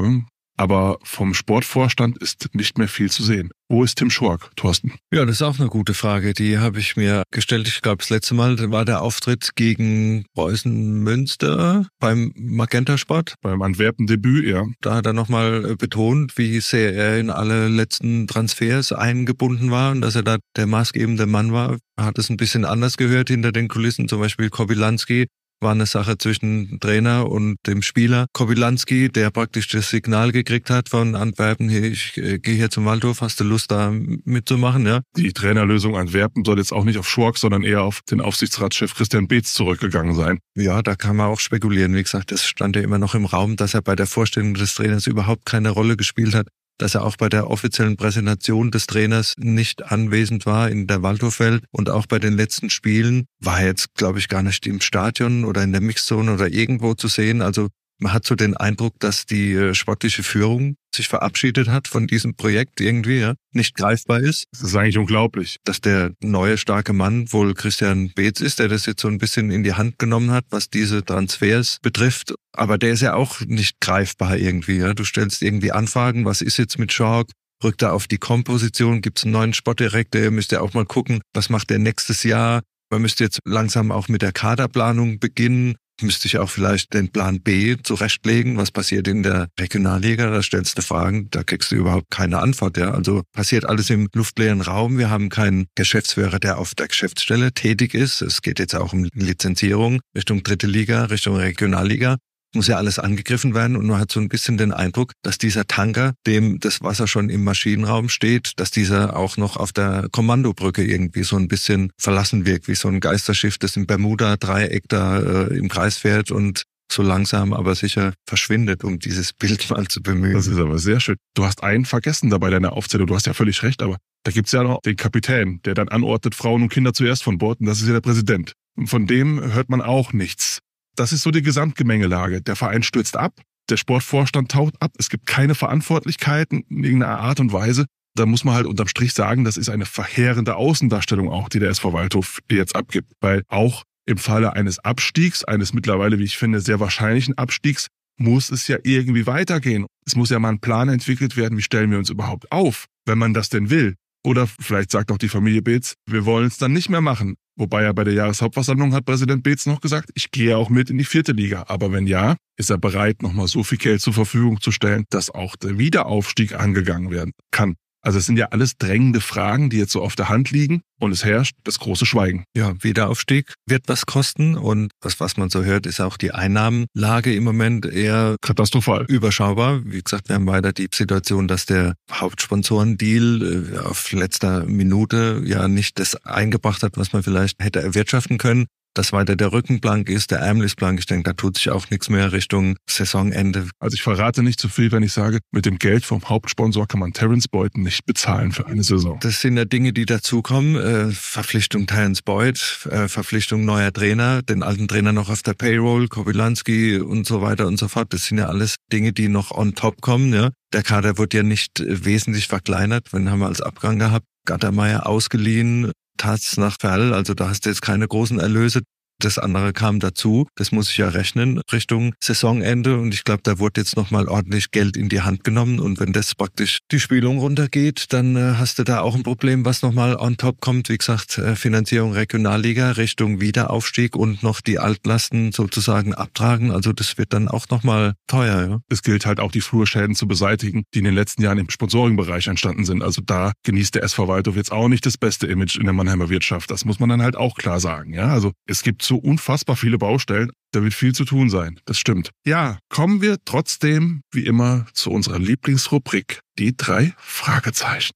Aber 0.55 0.99
vom 1.03 1.33
Sportvorstand 1.33 2.17
ist 2.19 2.49
nicht 2.53 2.77
mehr 2.77 2.87
viel 2.87 3.09
zu 3.09 3.23
sehen. 3.23 3.49
Wo 3.69 3.83
ist 3.83 3.97
Tim 3.97 4.11
Schork, 4.11 4.51
Thorsten? 4.55 4.93
Ja, 5.11 5.25
das 5.25 5.37
ist 5.37 5.41
auch 5.41 5.59
eine 5.59 5.69
gute 5.69 5.95
Frage. 5.95 6.33
Die 6.33 6.59
habe 6.59 6.79
ich 6.79 6.95
mir 6.95 7.23
gestellt. 7.31 7.67
Ich 7.67 7.81
glaube, 7.81 7.97
das 7.97 8.11
letzte 8.11 8.35
Mal 8.35 8.71
war 8.71 8.85
der 8.85 9.01
Auftritt 9.01 9.55
gegen 9.55 10.25
Preußen 10.35 10.99
Münster 10.99 11.87
beim 11.99 12.33
Magenta 12.35 12.99
Sport. 12.99 13.33
Beim 13.41 13.63
Antwerpen-Debüt, 13.63 14.45
ja. 14.45 14.65
Da 14.81 14.95
hat 14.95 15.07
er 15.07 15.13
nochmal 15.13 15.75
betont, 15.75 16.37
wie 16.37 16.59
sehr 16.59 16.93
er 16.93 17.19
in 17.19 17.31
alle 17.31 17.67
letzten 17.67 18.27
Transfers 18.27 18.91
eingebunden 18.91 19.71
war 19.71 19.91
und 19.91 20.01
dass 20.01 20.15
er 20.15 20.23
da 20.23 20.37
der 20.55 20.67
maßgebende 20.67 21.25
Mann 21.25 21.51
war. 21.51 21.77
Er 21.97 22.05
hat 22.05 22.19
es 22.19 22.29
ein 22.29 22.37
bisschen 22.37 22.65
anders 22.65 22.97
gehört 22.97 23.29
hinter 23.29 23.51
den 23.51 23.69
Kulissen. 23.69 24.07
Zum 24.07 24.19
Beispiel 24.19 24.49
Kobilanski 24.49 25.25
war 25.63 25.71
eine 25.71 25.85
Sache 25.85 26.17
zwischen 26.17 26.79
Trainer 26.79 27.29
und 27.29 27.57
dem 27.65 27.81
Spieler. 27.81 28.27
Kobilanski, 28.33 29.09
der 29.09 29.31
praktisch 29.31 29.67
das 29.69 29.89
Signal 29.89 30.31
gekriegt 30.31 30.69
hat 30.69 30.89
von 30.89 31.15
Antwerpen, 31.15 31.69
hey, 31.69 31.87
ich 31.87 32.17
äh, 32.17 32.37
gehe 32.39 32.55
hier 32.55 32.69
zum 32.69 32.85
Waldhof, 32.85 33.21
hast 33.21 33.39
du 33.39 33.43
Lust 33.43 33.71
da 33.71 33.91
mitzumachen, 33.91 34.85
ja? 34.85 35.01
Die 35.17 35.33
Trainerlösung 35.33 35.95
Antwerpen 35.95 36.45
soll 36.45 36.59
jetzt 36.59 36.73
auch 36.73 36.83
nicht 36.83 36.99
auf 36.99 37.09
Schork, 37.09 37.37
sondern 37.37 37.63
eher 37.63 37.83
auf 37.83 38.01
den 38.09 38.21
Aufsichtsratschef 38.21 38.93
Christian 38.93 39.27
Beetz 39.27 39.53
zurückgegangen 39.53 40.15
sein. 40.15 40.39
Ja, 40.55 40.81
da 40.81 40.95
kann 40.95 41.15
man 41.15 41.27
auch 41.27 41.39
spekulieren. 41.39 41.95
Wie 41.95 42.03
gesagt, 42.03 42.31
das 42.31 42.45
stand 42.45 42.75
ja 42.75 42.81
immer 42.81 42.99
noch 42.99 43.15
im 43.15 43.25
Raum, 43.25 43.55
dass 43.55 43.73
er 43.73 43.81
bei 43.81 43.95
der 43.95 44.07
Vorstellung 44.07 44.53
des 44.53 44.75
Trainers 44.75 45.07
überhaupt 45.07 45.45
keine 45.45 45.69
Rolle 45.69 45.97
gespielt 45.97 46.35
hat 46.35 46.47
dass 46.77 46.95
er 46.95 47.03
auch 47.03 47.17
bei 47.17 47.29
der 47.29 47.49
offiziellen 47.49 47.97
Präsentation 47.97 48.71
des 48.71 48.87
Trainers 48.87 49.35
nicht 49.37 49.83
anwesend 49.83 50.45
war 50.45 50.69
in 50.69 50.87
der 50.87 51.03
Waldhofwelt 51.03 51.63
und 51.71 51.89
auch 51.89 52.05
bei 52.05 52.19
den 52.19 52.33
letzten 52.33 52.69
Spielen 52.69 53.25
war 53.39 53.59
er 53.61 53.67
jetzt, 53.67 53.93
glaube 53.95 54.19
ich, 54.19 54.27
gar 54.27 54.43
nicht 54.43 54.65
im 54.67 54.81
Stadion 54.81 55.45
oder 55.45 55.63
in 55.63 55.71
der 55.71 55.81
Mixzone 55.81 56.33
oder 56.33 56.49
irgendwo 56.49 56.93
zu 56.93 57.07
sehen. 57.07 57.41
Also 57.41 57.69
man 57.99 58.13
hat 58.13 58.25
so 58.25 58.35
den 58.35 58.55
Eindruck, 58.57 58.99
dass 58.99 59.25
die 59.25 59.53
äh, 59.53 59.73
sportliche 59.73 60.23
Führung 60.23 60.75
sich 60.93 61.07
verabschiedet 61.07 61.67
hat 61.69 61.87
von 61.87 62.07
diesem 62.07 62.35
Projekt 62.35 62.81
irgendwie, 62.81 63.19
ja, 63.19 63.33
nicht 63.51 63.75
greifbar 63.75 64.19
ist. 64.19 64.45
Das 64.51 64.61
ist 64.61 64.75
eigentlich 64.75 64.97
unglaublich. 64.97 65.57
Dass 65.63 65.81
der 65.81 66.11
neue 66.21 66.57
starke 66.57 66.93
Mann 66.93 67.31
wohl 67.31 67.53
Christian 67.53 68.11
Beetz 68.13 68.41
ist, 68.41 68.59
der 68.59 68.67
das 68.67 68.85
jetzt 68.85 69.01
so 69.01 69.07
ein 69.07 69.17
bisschen 69.17 69.51
in 69.51 69.63
die 69.63 69.73
Hand 69.73 69.99
genommen 69.99 70.31
hat, 70.31 70.45
was 70.49 70.69
diese 70.69 71.03
Transfers 71.03 71.77
betrifft. 71.81 72.35
Aber 72.51 72.77
der 72.77 72.91
ist 72.91 73.01
ja 73.01 73.15
auch 73.15 73.41
nicht 73.41 73.79
greifbar 73.79 74.37
irgendwie. 74.37 74.77
Ja. 74.77 74.93
Du 74.93 75.03
stellst 75.03 75.41
irgendwie 75.41 75.71
Anfragen, 75.71 76.25
was 76.25 76.41
ist 76.41 76.57
jetzt 76.57 76.77
mit 76.77 76.93
Schalk? 76.93 77.29
Rückt 77.63 77.81
er 77.81 77.93
auf 77.93 78.07
die 78.07 78.17
Komposition? 78.17 79.01
Gibt 79.01 79.19
es 79.19 79.23
einen 79.23 79.33
neuen 79.33 79.53
Sportdirektor? 79.53 80.21
Ihr 80.21 80.31
müsst 80.31 80.51
ja 80.51 80.61
auch 80.61 80.73
mal 80.73 80.85
gucken, 80.85 81.21
was 81.33 81.49
macht 81.49 81.69
der 81.69 81.79
nächstes 81.79 82.23
Jahr? 82.23 82.61
Man 82.91 83.01
müsste 83.01 83.23
jetzt 83.23 83.39
langsam 83.45 83.91
auch 83.91 84.07
mit 84.07 84.21
der 84.21 84.33
Kaderplanung 84.33 85.17
beginnen 85.17 85.75
müsste 86.01 86.27
ich 86.27 86.37
auch 86.37 86.49
vielleicht 86.49 86.93
den 86.93 87.11
Plan 87.11 87.41
B 87.41 87.77
zurechtlegen. 87.81 88.57
Was 88.57 88.71
passiert 88.71 89.07
in 89.07 89.23
der 89.23 89.47
Regionalliga? 89.59 90.29
Da 90.29 90.41
stellst 90.41 90.77
du 90.77 90.81
Fragen, 90.81 91.29
da 91.31 91.43
kriegst 91.43 91.71
du 91.71 91.75
überhaupt 91.75 92.09
keine 92.09 92.39
Antwort. 92.39 92.77
Ja, 92.77 92.91
also 92.91 93.23
passiert 93.31 93.65
alles 93.65 93.89
im 93.89 94.09
luftleeren 94.13 94.61
Raum. 94.61 94.97
Wir 94.97 95.09
haben 95.09 95.29
keinen 95.29 95.67
Geschäftsführer, 95.75 96.39
der 96.39 96.57
auf 96.57 96.75
der 96.75 96.87
Geschäftsstelle 96.87 97.53
tätig 97.53 97.93
ist. 97.93 98.21
Es 98.21 98.41
geht 98.41 98.59
jetzt 98.59 98.75
auch 98.75 98.93
um 98.93 99.07
Lizenzierung 99.13 99.99
Richtung 100.15 100.43
dritte 100.43 100.67
Liga, 100.67 101.05
Richtung 101.05 101.35
Regionalliga 101.35 102.17
muss 102.55 102.67
ja 102.67 102.77
alles 102.77 102.99
angegriffen 102.99 103.53
werden 103.53 103.75
und 103.75 103.87
man 103.87 103.99
hat 103.99 104.11
so 104.11 104.19
ein 104.19 104.29
bisschen 104.29 104.57
den 104.57 104.71
Eindruck, 104.71 105.13
dass 105.23 105.37
dieser 105.37 105.65
Tanker, 105.65 106.13
dem 106.25 106.59
das 106.59 106.81
Wasser 106.81 107.07
schon 107.07 107.29
im 107.29 107.43
Maschinenraum 107.43 108.09
steht, 108.09 108.53
dass 108.57 108.71
dieser 108.71 109.15
auch 109.15 109.37
noch 109.37 109.57
auf 109.57 109.71
der 109.71 110.07
Kommandobrücke 110.11 110.83
irgendwie 110.83 111.23
so 111.23 111.35
ein 111.35 111.47
bisschen 111.47 111.91
verlassen 111.97 112.45
wirkt, 112.45 112.67
wie 112.67 112.75
so 112.75 112.87
ein 112.87 112.99
Geisterschiff, 112.99 113.57
das 113.57 113.75
im 113.75 113.85
Bermuda-Dreieck 113.85 114.83
da 114.87 115.19
äh, 115.19 115.57
im 115.57 115.69
Kreis 115.69 115.97
fährt 115.97 116.31
und 116.31 116.63
so 116.91 117.01
langsam 117.01 117.53
aber 117.53 117.75
sicher 117.75 118.13
verschwindet, 118.27 118.83
um 118.83 118.99
dieses 118.99 119.33
Bild 119.33 119.69
mal 119.69 119.87
zu 119.87 120.01
bemühen. 120.01 120.33
Das 120.33 120.47
ist 120.47 120.57
aber 120.57 120.79
sehr 120.79 120.99
schön. 120.99 121.17
Du 121.33 121.45
hast 121.45 121.63
einen 121.63 121.85
vergessen 121.85 122.29
dabei 122.29 122.49
deiner 122.49 122.73
Aufzählung. 122.73 123.07
Du 123.07 123.15
hast 123.15 123.25
ja 123.25 123.33
völlig 123.33 123.63
recht, 123.63 123.81
aber 123.81 123.97
da 124.23 124.31
gibt's 124.31 124.51
ja 124.51 124.63
noch 124.63 124.79
den 124.81 124.95
Kapitän, 124.95 125.59
der 125.65 125.73
dann 125.73 125.89
anordnet, 125.89 126.35
Frauen 126.35 126.61
und 126.61 126.69
Kinder 126.69 126.93
zuerst 126.93 127.23
von 127.23 127.37
Bord, 127.37 127.59
und 127.59 127.65
das 127.65 127.81
ist 127.81 127.87
ja 127.87 127.93
der 127.93 128.01
Präsident. 128.01 128.53
Und 128.75 128.87
von 128.87 129.05
dem 129.05 129.53
hört 129.53 129.69
man 129.69 129.81
auch 129.81 130.13
nichts. 130.13 130.59
Das 130.95 131.11
ist 131.11 131.23
so 131.23 131.31
die 131.31 131.41
Gesamtgemengelage. 131.41 132.41
Der 132.41 132.55
Verein 132.55 132.83
stürzt 132.83 133.17
ab, 133.17 133.41
der 133.69 133.77
Sportvorstand 133.77 134.51
taucht 134.51 134.75
ab, 134.79 134.91
es 134.97 135.09
gibt 135.09 135.25
keine 135.25 135.55
Verantwortlichkeiten 135.55 136.63
in 136.69 136.83
irgendeiner 136.83 137.19
Art 137.19 137.39
und 137.39 137.53
Weise. 137.53 137.85
Da 138.15 138.25
muss 138.27 138.43
man 138.43 138.53
halt 138.53 138.67
unterm 138.67 138.87
Strich 138.87 139.13
sagen, 139.13 139.43
das 139.43 139.57
ist 139.57 139.69
eine 139.69 139.85
verheerende 139.85 140.55
Außendarstellung 140.55 141.29
auch, 141.29 141.49
die 141.49 141.59
der 141.59 141.69
SV 141.69 141.93
Waldhof 141.93 142.39
jetzt 142.51 142.75
abgibt. 142.75 143.11
Weil 143.21 143.43
auch 143.47 143.83
im 144.05 144.17
Falle 144.17 144.53
eines 144.53 144.79
Abstiegs, 144.79 145.43
eines 145.43 145.73
mittlerweile, 145.73 146.19
wie 146.19 146.25
ich 146.25 146.37
finde, 146.37 146.59
sehr 146.59 146.79
wahrscheinlichen 146.79 147.37
Abstiegs, 147.37 147.87
muss 148.17 148.51
es 148.51 148.67
ja 148.67 148.77
irgendwie 148.83 149.25
weitergehen. 149.25 149.87
Es 150.05 150.15
muss 150.15 150.29
ja 150.29 150.37
mal 150.37 150.49
ein 150.49 150.59
Plan 150.59 150.89
entwickelt 150.89 151.35
werden, 151.35 151.57
wie 151.57 151.63
stellen 151.63 151.89
wir 151.89 151.97
uns 151.97 152.11
überhaupt 152.11 152.51
auf, 152.51 152.85
wenn 153.05 153.17
man 153.17 153.33
das 153.33 153.49
denn 153.49 153.71
will. 153.71 153.95
Oder 154.25 154.47
vielleicht 154.47 154.91
sagt 154.91 155.11
auch 155.11 155.17
die 155.17 155.29
Familie 155.29 155.61
Beetz, 155.61 155.95
wir 156.05 156.25
wollen 156.25 156.47
es 156.47 156.57
dann 156.57 156.73
nicht 156.73 156.89
mehr 156.89 157.01
machen. 157.01 157.35
Wobei 157.55 157.83
er 157.83 157.93
bei 157.93 158.03
der 158.03 158.13
Jahreshauptversammlung 158.13 158.93
hat 158.93 159.05
Präsident 159.05 159.43
Beetz 159.43 159.65
noch 159.65 159.81
gesagt, 159.81 160.09
ich 160.15 160.31
gehe 160.31 160.57
auch 160.57 160.69
mit 160.69 160.89
in 160.89 160.97
die 160.97 161.03
vierte 161.03 161.33
Liga. 161.33 161.65
Aber 161.67 161.91
wenn 161.91 162.07
ja, 162.07 162.35
ist 162.57 162.71
er 162.71 162.77
bereit, 162.77 163.21
nochmal 163.21 163.47
so 163.47 163.63
viel 163.63 163.77
Geld 163.77 164.01
zur 164.01 164.13
Verfügung 164.13 164.59
zu 164.59 164.71
stellen, 164.71 165.03
dass 165.09 165.29
auch 165.29 165.55
der 165.55 165.77
Wiederaufstieg 165.77 166.55
angegangen 166.55 167.11
werden 167.11 167.33
kann. 167.51 167.75
Also 168.03 168.19
es 168.19 168.25
sind 168.25 168.37
ja 168.37 168.47
alles 168.47 168.77
drängende 168.77 169.21
Fragen, 169.21 169.69
die 169.69 169.77
jetzt 169.77 169.93
so 169.93 170.01
auf 170.01 170.15
der 170.15 170.27
Hand 170.27 170.51
liegen 170.51 170.81
und 170.99 171.13
es 171.13 171.23
herrscht 171.23 171.55
das 171.63 171.79
große 171.79 172.05
Schweigen. 172.05 172.43
Ja, 172.55 172.73
Wiederaufstieg 172.83 173.53
wird 173.65 173.83
was 173.87 174.05
kosten 174.05 174.55
und 174.55 174.91
das, 175.01 175.21
was 175.21 175.37
man 175.37 175.49
so 175.49 175.63
hört, 175.63 175.85
ist 175.85 176.01
auch 176.01 176.17
die 176.17 176.33
Einnahmenlage 176.33 177.33
im 177.33 177.45
Moment 177.45 177.85
eher 177.85 178.35
katastrophal 178.41 179.05
überschaubar. 179.07 179.81
Wie 179.85 180.01
gesagt, 180.01 180.27
wir 180.27 180.35
haben 180.35 180.47
weiter 180.47 180.73
die 180.73 180.89
Situation, 180.93 181.47
dass 181.47 181.65
der 181.65 181.95
Hauptsponsorendeal 182.11 183.73
äh, 183.73 183.77
auf 183.79 184.11
letzter 184.11 184.65
Minute 184.65 185.41
ja 185.45 185.69
nicht 185.69 185.97
das 185.97 186.15
eingebracht 186.25 186.83
hat, 186.83 186.97
was 186.97 187.13
man 187.13 187.23
vielleicht 187.23 187.63
hätte 187.63 187.81
erwirtschaften 187.81 188.37
können 188.37 188.67
dass 188.93 189.11
weiter 189.11 189.35
der 189.35 189.51
Rücken 189.51 189.79
blank 189.79 190.09
ist, 190.09 190.31
der 190.31 190.39
Ärmel 190.39 190.65
ist 190.65 190.75
blank. 190.75 190.99
Ich 190.99 191.05
denke, 191.05 191.23
da 191.23 191.33
tut 191.33 191.57
sich 191.57 191.69
auch 191.69 191.89
nichts 191.89 192.09
mehr 192.09 192.31
Richtung 192.31 192.75
Saisonende. 192.89 193.67
Also 193.79 193.95
ich 193.95 194.01
verrate 194.01 194.43
nicht 194.43 194.59
zu 194.59 194.69
viel, 194.69 194.91
wenn 194.91 195.03
ich 195.03 195.13
sage, 195.13 195.39
mit 195.51 195.65
dem 195.65 195.79
Geld 195.79 196.05
vom 196.05 196.27
Hauptsponsor 196.27 196.87
kann 196.87 196.99
man 196.99 197.13
Terence 197.13 197.47
Boyd 197.47 197.77
nicht 197.77 198.05
bezahlen 198.05 198.51
für 198.51 198.67
eine 198.67 198.83
Saison. 198.83 199.19
Das 199.21 199.41
sind 199.41 199.57
ja 199.57 199.65
Dinge, 199.65 199.93
die 199.93 200.05
dazukommen. 200.05 200.75
Äh, 200.75 201.11
Verpflichtung 201.11 201.87
Terence 201.87 202.21
Boyd, 202.21 202.87
äh, 202.89 203.07
Verpflichtung 203.07 203.65
neuer 203.65 203.91
Trainer, 203.91 204.41
den 204.41 204.63
alten 204.63 204.87
Trainer 204.87 205.13
noch 205.13 205.29
auf 205.29 205.41
der 205.41 205.53
Payroll, 205.53 206.07
Kobylanski 206.07 206.99
und 206.99 207.25
so 207.25 207.41
weiter 207.41 207.67
und 207.67 207.77
so 207.77 207.87
fort. 207.87 208.13
Das 208.13 208.25
sind 208.25 208.37
ja 208.37 208.47
alles 208.47 208.75
Dinge, 208.91 209.13
die 209.13 209.27
noch 209.27 209.51
on 209.51 209.75
top 209.75 210.01
kommen. 210.01 210.33
Ja. 210.33 210.51
Der 210.73 210.83
Kader 210.83 211.17
wird 211.17 211.33
ja 211.33 211.43
nicht 211.43 211.83
wesentlich 211.85 212.47
verkleinert. 212.47 213.13
Wenn 213.13 213.29
haben 213.29 213.39
wir 213.39 213.47
als 213.47 213.61
Abgang 213.61 213.99
gehabt, 213.99 214.25
Gattermeier 214.45 215.07
ausgeliehen, 215.07 215.91
Taz 216.17 216.57
nach 216.57 216.77
Ferl, 216.79 217.13
also 217.13 217.33
da 217.33 217.49
hast 217.49 217.65
du 217.65 217.69
jetzt 217.69 217.81
keine 217.81 218.07
großen 218.07 218.39
Erlöse. 218.39 218.81
Das 219.23 219.39
andere 219.39 219.71
kam 219.71 220.01
dazu. 220.01 220.47
Das 220.55 220.73
muss 220.73 220.89
ich 220.89 220.97
ja 220.97 221.07
rechnen 221.07 221.61
Richtung 221.71 222.13
Saisonende. 222.21 222.97
Und 222.97 223.13
ich 223.13 223.23
glaube, 223.23 223.39
da 223.43 223.57
wurde 223.57 223.79
jetzt 223.79 223.95
nochmal 223.95 224.27
ordentlich 224.27 224.71
Geld 224.71 224.97
in 224.97 225.07
die 225.07 225.21
Hand 225.21 225.45
genommen. 225.45 225.79
Und 225.79 226.01
wenn 226.01 226.11
das 226.11 226.35
praktisch 226.35 226.79
die 226.91 226.99
Spielung 226.99 227.39
runtergeht, 227.39 228.07
dann 228.09 228.35
äh, 228.35 228.55
hast 228.57 228.79
du 228.79 228.83
da 228.83 228.99
auch 228.99 229.15
ein 229.15 229.23
Problem, 229.23 229.63
was 229.63 229.81
nochmal 229.81 230.17
on 230.17 230.35
top 230.35 230.59
kommt. 230.59 230.89
Wie 230.89 230.97
gesagt, 230.97 231.37
äh, 231.37 231.55
Finanzierung 231.55 232.11
Regionalliga 232.11 232.91
Richtung 232.91 233.39
Wiederaufstieg 233.39 234.17
und 234.17 234.43
noch 234.43 234.59
die 234.59 234.77
Altlasten 234.77 235.53
sozusagen 235.53 236.13
abtragen. 236.13 236.71
Also 236.71 236.91
das 236.91 237.17
wird 237.17 237.31
dann 237.31 237.47
auch 237.47 237.69
nochmal 237.69 238.15
teuer. 238.27 238.69
Ja? 238.69 238.79
Es 238.89 239.03
gilt 239.03 239.25
halt 239.25 239.39
auch 239.39 239.53
die 239.53 239.61
Flurschäden 239.61 240.15
zu 240.15 240.27
beseitigen, 240.27 240.83
die 240.93 240.99
in 240.99 241.05
den 241.05 241.15
letzten 241.15 241.43
Jahren 241.43 241.59
im 241.59 241.69
Sponsoringbereich 241.69 242.47
entstanden 242.47 242.83
sind. 242.83 243.01
Also 243.01 243.21
da 243.25 243.53
genießt 243.63 243.95
der 243.95 244.03
SV 244.03 244.27
Waldhof 244.27 244.57
jetzt 244.57 244.73
auch 244.73 244.89
nicht 244.89 245.05
das 245.05 245.17
beste 245.17 245.47
Image 245.47 245.77
in 245.77 245.85
der 245.85 245.93
Mannheimer 245.93 246.29
Wirtschaft. 246.29 246.71
Das 246.71 246.83
muss 246.83 246.99
man 246.99 247.07
dann 247.07 247.21
halt 247.21 247.37
auch 247.37 247.55
klar 247.55 247.79
sagen. 247.79 248.13
Ja, 248.13 248.27
also 248.27 248.51
es 248.67 248.83
gibt 248.83 249.01
so 249.13 249.19
unfassbar 249.19 249.75
viele 249.75 249.99
Baustellen. 249.99 250.51
Da 250.71 250.81
wird 250.81 250.95
viel 250.95 251.13
zu 251.13 251.23
tun 251.23 251.47
sein. 251.47 251.79
Das 251.85 251.99
stimmt. 251.99 252.31
Ja, 252.45 252.79
kommen 252.89 253.21
wir 253.21 253.37
trotzdem 253.45 254.23
wie 254.31 254.43
immer 254.45 254.87
zu 254.93 255.11
unserer 255.11 255.37
Lieblingsrubrik, 255.37 256.39
die 256.57 256.75
drei 256.75 257.13
Fragezeichen. 257.17 258.13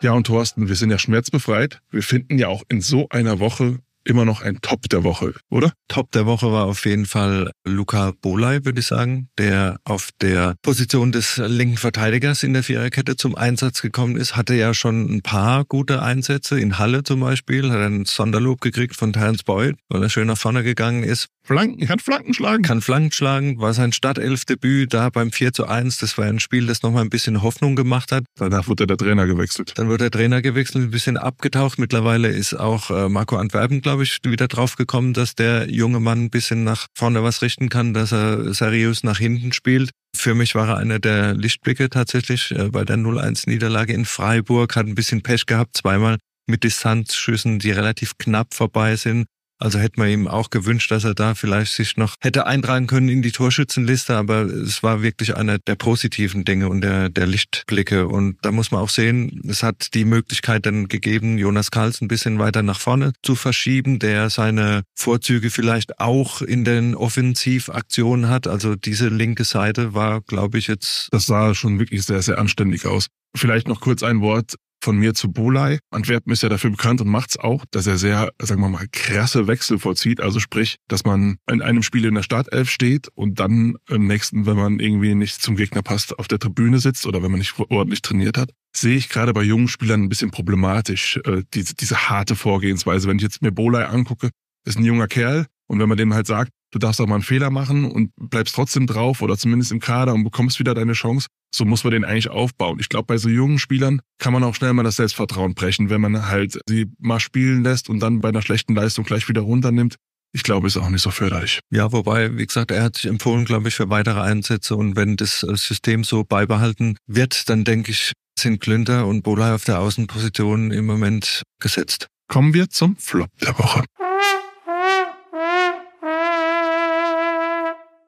Ja, 0.00 0.12
und 0.12 0.26
Thorsten, 0.26 0.68
wir 0.68 0.76
sind 0.76 0.90
ja 0.90 0.98
schmerzbefreit. 0.98 1.80
Wir 1.90 2.02
finden 2.02 2.38
ja 2.38 2.48
auch 2.48 2.62
in 2.68 2.80
so 2.80 3.08
einer 3.10 3.38
Woche 3.38 3.80
immer 4.04 4.24
noch 4.24 4.42
ein 4.42 4.58
Top 4.60 4.88
der 4.88 5.04
Woche, 5.04 5.34
oder? 5.50 5.72
Top 5.88 6.10
der 6.12 6.26
Woche 6.26 6.52
war 6.52 6.66
auf 6.66 6.84
jeden 6.86 7.06
Fall 7.06 7.50
Luca 7.64 8.12
Bolay, 8.20 8.64
würde 8.64 8.80
ich 8.80 8.86
sagen, 8.86 9.28
der 9.38 9.78
auf 9.84 10.10
der 10.20 10.54
Position 10.62 11.12
des 11.12 11.36
linken 11.36 11.76
Verteidigers 11.76 12.42
in 12.42 12.52
der 12.52 12.62
Viererkette 12.62 13.16
zum 13.16 13.34
Einsatz 13.34 13.82
gekommen 13.82 14.16
ist. 14.16 14.36
Hatte 14.36 14.54
ja 14.54 14.74
schon 14.74 15.16
ein 15.16 15.22
paar 15.22 15.64
gute 15.64 16.02
Einsätze. 16.02 16.58
In 16.58 16.78
Halle 16.78 17.02
zum 17.02 17.20
Beispiel 17.20 17.70
hat 17.70 17.78
er 17.78 17.86
einen 17.86 18.04
Sonderlob 18.04 18.60
gekriegt 18.60 18.96
von 18.96 19.12
Terence 19.12 19.42
Boyd, 19.42 19.76
weil 19.88 20.02
er 20.02 20.10
schön 20.10 20.26
nach 20.26 20.38
vorne 20.38 20.62
gegangen 20.62 21.02
ist. 21.02 21.28
Flanken, 21.46 21.86
kann 21.86 21.98
Flanken 21.98 22.32
schlagen. 22.32 22.62
Kann 22.62 22.80
Flanken 22.80 23.12
schlagen, 23.12 23.60
war 23.60 23.74
sein 23.74 23.92
Startelfdebüt 23.92 24.94
da 24.94 25.10
beim 25.10 25.30
4 25.30 25.52
zu 25.52 25.66
1. 25.66 25.98
Das 25.98 26.16
war 26.16 26.24
ein 26.24 26.40
Spiel, 26.40 26.66
das 26.66 26.82
nochmal 26.82 27.02
ein 27.02 27.10
bisschen 27.10 27.42
Hoffnung 27.42 27.76
gemacht 27.76 28.12
hat. 28.12 28.24
Danach 28.36 28.66
wurde 28.66 28.86
der 28.86 28.96
Trainer 28.96 29.26
gewechselt. 29.26 29.72
Dann 29.76 29.88
wurde 29.88 30.08
der 30.08 30.10
Trainer 30.10 30.40
gewechselt, 30.40 30.84
ein 30.84 30.90
bisschen 30.90 31.18
abgetaucht. 31.18 31.78
Mittlerweile 31.78 32.28
ist 32.28 32.54
auch 32.54 32.90
äh, 32.90 33.10
Marco 33.10 33.36
Antwerpen, 33.36 33.82
glaube 33.82 33.93
ich, 34.02 34.18
wieder 34.24 34.48
drauf 34.48 34.76
gekommen, 34.76 35.14
dass 35.14 35.34
der 35.34 35.70
junge 35.70 36.00
Mann 36.00 36.24
ein 36.24 36.30
bisschen 36.30 36.64
nach 36.64 36.88
vorne 36.94 37.22
was 37.22 37.40
richten 37.40 37.68
kann, 37.68 37.94
dass 37.94 38.12
er 38.12 38.52
seriös 38.52 39.04
nach 39.04 39.18
hinten 39.18 39.52
spielt. 39.52 39.90
Für 40.16 40.34
mich 40.34 40.54
war 40.54 40.68
er 40.68 40.76
einer 40.78 40.98
der 40.98 41.34
Lichtblicke 41.34 41.88
tatsächlich 41.90 42.50
äh, 42.50 42.68
bei 42.70 42.84
der 42.84 42.96
0-1-Niederlage 42.96 43.92
in 43.92 44.04
Freiburg, 44.04 44.74
hat 44.76 44.86
ein 44.86 44.94
bisschen 44.94 45.22
Pech 45.22 45.46
gehabt, 45.46 45.76
zweimal 45.76 46.18
mit 46.46 46.64
Distanzschüssen, 46.64 47.58
die 47.58 47.70
relativ 47.70 48.18
knapp 48.18 48.54
vorbei 48.54 48.96
sind. 48.96 49.26
Also 49.58 49.78
hätte 49.78 50.00
man 50.00 50.08
ihm 50.08 50.26
auch 50.26 50.50
gewünscht, 50.50 50.90
dass 50.90 51.04
er 51.04 51.14
da 51.14 51.34
vielleicht 51.34 51.72
sich 51.72 51.96
noch 51.96 52.16
hätte 52.20 52.46
eintragen 52.46 52.86
können 52.86 53.08
in 53.08 53.22
die 53.22 53.32
Torschützenliste, 53.32 54.16
aber 54.16 54.42
es 54.42 54.82
war 54.82 55.02
wirklich 55.02 55.36
einer 55.36 55.58
der 55.58 55.76
positiven 55.76 56.44
Dinge 56.44 56.68
und 56.68 56.80
der, 56.80 57.08
der 57.08 57.26
Lichtblicke. 57.26 58.08
Und 58.08 58.36
da 58.42 58.50
muss 58.50 58.72
man 58.72 58.80
auch 58.80 58.88
sehen, 58.88 59.40
es 59.48 59.62
hat 59.62 59.94
die 59.94 60.04
Möglichkeit 60.04 60.66
dann 60.66 60.88
gegeben, 60.88 61.38
Jonas 61.38 61.70
Karls 61.70 62.00
ein 62.00 62.08
bisschen 62.08 62.38
weiter 62.38 62.62
nach 62.62 62.80
vorne 62.80 63.12
zu 63.22 63.36
verschieben, 63.36 63.98
der 63.98 64.28
seine 64.28 64.82
Vorzüge 64.94 65.50
vielleicht 65.50 66.00
auch 66.00 66.42
in 66.42 66.64
den 66.64 66.94
Offensivaktionen 66.94 68.28
hat. 68.28 68.46
Also 68.48 68.74
diese 68.74 69.08
linke 69.08 69.44
Seite 69.44 69.94
war, 69.94 70.20
glaube 70.20 70.58
ich, 70.58 70.66
jetzt. 70.66 71.08
Das 71.12 71.26
sah 71.26 71.54
schon 71.54 71.78
wirklich 71.78 72.02
sehr, 72.04 72.22
sehr 72.22 72.38
anständig 72.38 72.86
aus. 72.86 73.06
Vielleicht 73.36 73.68
noch 73.68 73.80
kurz 73.80 74.02
ein 74.02 74.20
Wort 74.20 74.54
von 74.84 74.98
mir 74.98 75.14
zu 75.14 75.32
Bolai. 75.32 75.78
Antwerpen 75.90 76.32
ist 76.32 76.42
ja 76.42 76.48
dafür 76.48 76.70
bekannt 76.70 77.00
und 77.00 77.08
macht's 77.08 77.38
auch, 77.38 77.64
dass 77.70 77.86
er 77.86 77.96
sehr, 77.96 78.30
sagen 78.40 78.60
wir 78.60 78.68
mal, 78.68 78.86
krasse 78.92 79.46
Wechsel 79.46 79.78
vollzieht. 79.78 80.20
Also 80.20 80.40
sprich, 80.40 80.76
dass 80.88 81.04
man 81.04 81.36
in 81.50 81.62
einem 81.62 81.82
Spiel 81.82 82.04
in 82.04 82.14
der 82.14 82.22
Startelf 82.22 82.70
steht 82.70 83.08
und 83.14 83.40
dann 83.40 83.76
im 83.88 84.06
nächsten, 84.06 84.46
wenn 84.46 84.56
man 84.56 84.78
irgendwie 84.78 85.14
nicht 85.14 85.42
zum 85.42 85.56
Gegner 85.56 85.82
passt, 85.82 86.18
auf 86.18 86.28
der 86.28 86.38
Tribüne 86.38 86.78
sitzt 86.78 87.06
oder 87.06 87.22
wenn 87.22 87.30
man 87.30 87.40
nicht 87.40 87.58
ordentlich 87.58 88.02
trainiert 88.02 88.36
hat. 88.36 88.50
Sehe 88.76 88.96
ich 88.96 89.08
gerade 89.08 89.32
bei 89.32 89.42
jungen 89.42 89.68
Spielern 89.68 90.02
ein 90.02 90.08
bisschen 90.08 90.30
problematisch, 90.30 91.18
äh, 91.24 91.42
diese, 91.54 91.74
diese 91.74 92.08
harte 92.10 92.36
Vorgehensweise. 92.36 93.08
Wenn 93.08 93.16
ich 93.16 93.22
jetzt 93.22 93.40
mir 93.40 93.52
Bolai 93.52 93.86
angucke, 93.86 94.30
ist 94.66 94.78
ein 94.78 94.84
junger 94.84 95.08
Kerl, 95.08 95.46
und 95.66 95.78
wenn 95.80 95.88
man 95.88 95.98
dem 95.98 96.12
halt 96.12 96.26
sagt, 96.26 96.50
du 96.72 96.78
darfst 96.78 97.00
auch 97.00 97.06
mal 97.06 97.16
einen 97.16 97.24
Fehler 97.24 97.50
machen 97.50 97.84
und 97.90 98.10
bleibst 98.16 98.54
trotzdem 98.54 98.86
drauf 98.86 99.22
oder 99.22 99.36
zumindest 99.38 99.72
im 99.72 99.80
Kader 99.80 100.12
und 100.14 100.24
bekommst 100.24 100.58
wieder 100.58 100.74
deine 100.74 100.92
Chance, 100.92 101.28
so 101.54 101.64
muss 101.64 101.84
man 101.84 101.92
den 101.92 102.04
eigentlich 102.04 102.30
aufbauen. 102.30 102.78
Ich 102.80 102.88
glaube, 102.88 103.06
bei 103.06 103.16
so 103.16 103.28
jungen 103.28 103.58
Spielern 103.58 104.00
kann 104.18 104.32
man 104.32 104.42
auch 104.42 104.54
schnell 104.54 104.72
mal 104.72 104.82
das 104.82 104.96
Selbstvertrauen 104.96 105.54
brechen, 105.54 105.88
wenn 105.88 106.00
man 106.00 106.28
halt 106.28 106.58
sie 106.68 106.90
mal 106.98 107.20
spielen 107.20 107.62
lässt 107.62 107.88
und 107.88 108.00
dann 108.00 108.20
bei 108.20 108.30
einer 108.30 108.42
schlechten 108.42 108.74
Leistung 108.74 109.04
gleich 109.04 109.28
wieder 109.28 109.42
runternimmt. 109.42 109.96
Ich 110.32 110.42
glaube, 110.42 110.66
ist 110.66 110.76
auch 110.76 110.88
nicht 110.88 111.02
so 111.02 111.10
förderlich. 111.10 111.60
Ja, 111.70 111.92
wobei, 111.92 112.36
wie 112.36 112.44
gesagt, 112.44 112.72
er 112.72 112.82
hat 112.82 112.96
sich 112.96 113.06
empfohlen, 113.06 113.44
glaube 113.44 113.68
ich, 113.68 113.76
für 113.76 113.88
weitere 113.88 114.20
Einsätze. 114.20 114.74
Und 114.74 114.96
wenn 114.96 115.16
das 115.16 115.44
äh, 115.44 115.54
System 115.54 116.02
so 116.02 116.24
beibehalten 116.24 116.96
wird, 117.06 117.48
dann 117.48 117.62
denke 117.62 117.92
ich, 117.92 118.12
sind 118.36 118.60
Klünter 118.60 119.06
und 119.06 119.22
Bola 119.22 119.54
auf 119.54 119.62
der 119.62 119.78
Außenposition 119.78 120.72
im 120.72 120.86
Moment 120.86 121.44
gesetzt. 121.60 122.08
Kommen 122.26 122.52
wir 122.52 122.68
zum 122.68 122.96
Flop 122.96 123.30
der 123.40 123.56
Woche. 123.56 123.84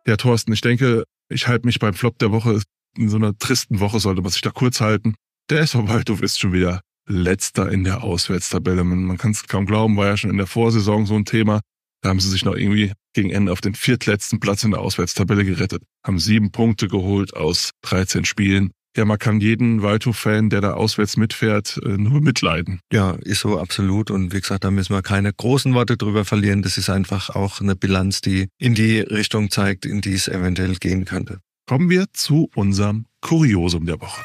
Ja, 0.09 0.17
Thorsten, 0.17 0.53
ich 0.53 0.61
denke, 0.61 1.05
ich 1.29 1.47
halte 1.47 1.67
mich 1.67 1.79
beim 1.79 1.95
Flop 1.95 2.19
der 2.19 2.33
Woche. 2.33 2.61
In 2.97 3.09
so 3.09 3.17
einer 3.17 3.37
tristen 3.37 3.81
Woche 3.81 4.01
sollte 4.01 4.23
man 4.23 4.31
sich 4.31 4.43
da 4.43 4.51
kurz 4.51 4.81
halten. 4.81 5.15
Der 5.51 5.61
SV 5.61 5.89
Waldhof 5.89 6.23
ist 6.23 6.41
schon 6.41 6.53
wieder 6.53 6.81
letzter 7.09 7.71
in 7.71 7.85
der 7.85 8.03
Auswärtstabelle. 8.03 8.85
Man, 8.85 9.05
man 9.05 9.19
kann 9.19 9.31
es 9.31 9.47
kaum 9.47 9.67
glauben, 9.67 9.97
war 9.97 10.07
ja 10.07 10.17
schon 10.17 10.31
in 10.31 10.39
der 10.39 10.47
Vorsaison 10.47 11.07
so 11.07 11.15
ein 11.15 11.25
Thema. 11.25 11.61
Da 12.03 12.11
haben 12.11 12.21
sie 12.21 12.31
sich 12.31 12.45
noch 12.45 12.55
irgendwie 12.55 12.93
gegen 13.15 13.31
Ende 13.31 13.53
auf 13.53 13.61
den 13.61 13.75
viertletzten 13.75 14.41
Platz 14.41 14.65
in 14.65 14.73
der 14.73 14.81
Auswärtstabelle 14.81 15.45
gerettet, 15.45 15.83
haben 16.05 16.19
sieben 16.19 16.51
Punkte 16.53 16.89
geholt 16.89 17.35
aus 17.35 17.71
13 17.83 18.25
Spielen 18.25 18.71
ja, 18.97 19.05
man 19.05 19.19
kann 19.19 19.41
jeden 19.41 19.83
Waldhof-Fan, 19.83 20.49
der 20.49 20.63
da 20.63 20.73
auswärts 20.73 21.19
mitfährt, 21.19 21.79
äh, 21.85 21.99
nur 21.99 22.23
mitleiden. 22.23 22.81
Ja, 22.91 23.11
ist 23.23 23.41
so 23.41 23.59
absolut. 23.59 24.11
Und 24.11 24.33
wie 24.33 24.41
gesagt, 24.41 24.65
da 24.65 24.71
müssen 24.71 24.95
wir 24.95 25.03
keine 25.03 25.33
großen 25.33 25.75
Worte 25.75 25.99
drüber 25.99 26.25
verlieren. 26.25 26.63
Das 26.63 26.79
ist 26.79 26.89
einfach 26.89 27.29
auch 27.31 27.61
eine 27.61 27.77
Bilanz, 27.77 28.23
die 28.23 28.49
in 28.59 28.75
die 28.75 29.01
Richtung 29.01 29.51
zeigt, 29.51 29.85
in 29.85 30.01
die 30.01 30.15
es 30.15 30.29
eventuell 30.29 30.77
gehen 30.77 31.05
könnte. 31.05 31.41
Kommen 31.69 31.91
wir 31.91 32.07
zu 32.13 32.49
unserem 32.55 33.07
Kuriosum 33.21 33.87
der 33.87 34.01
Woche. 34.01 34.23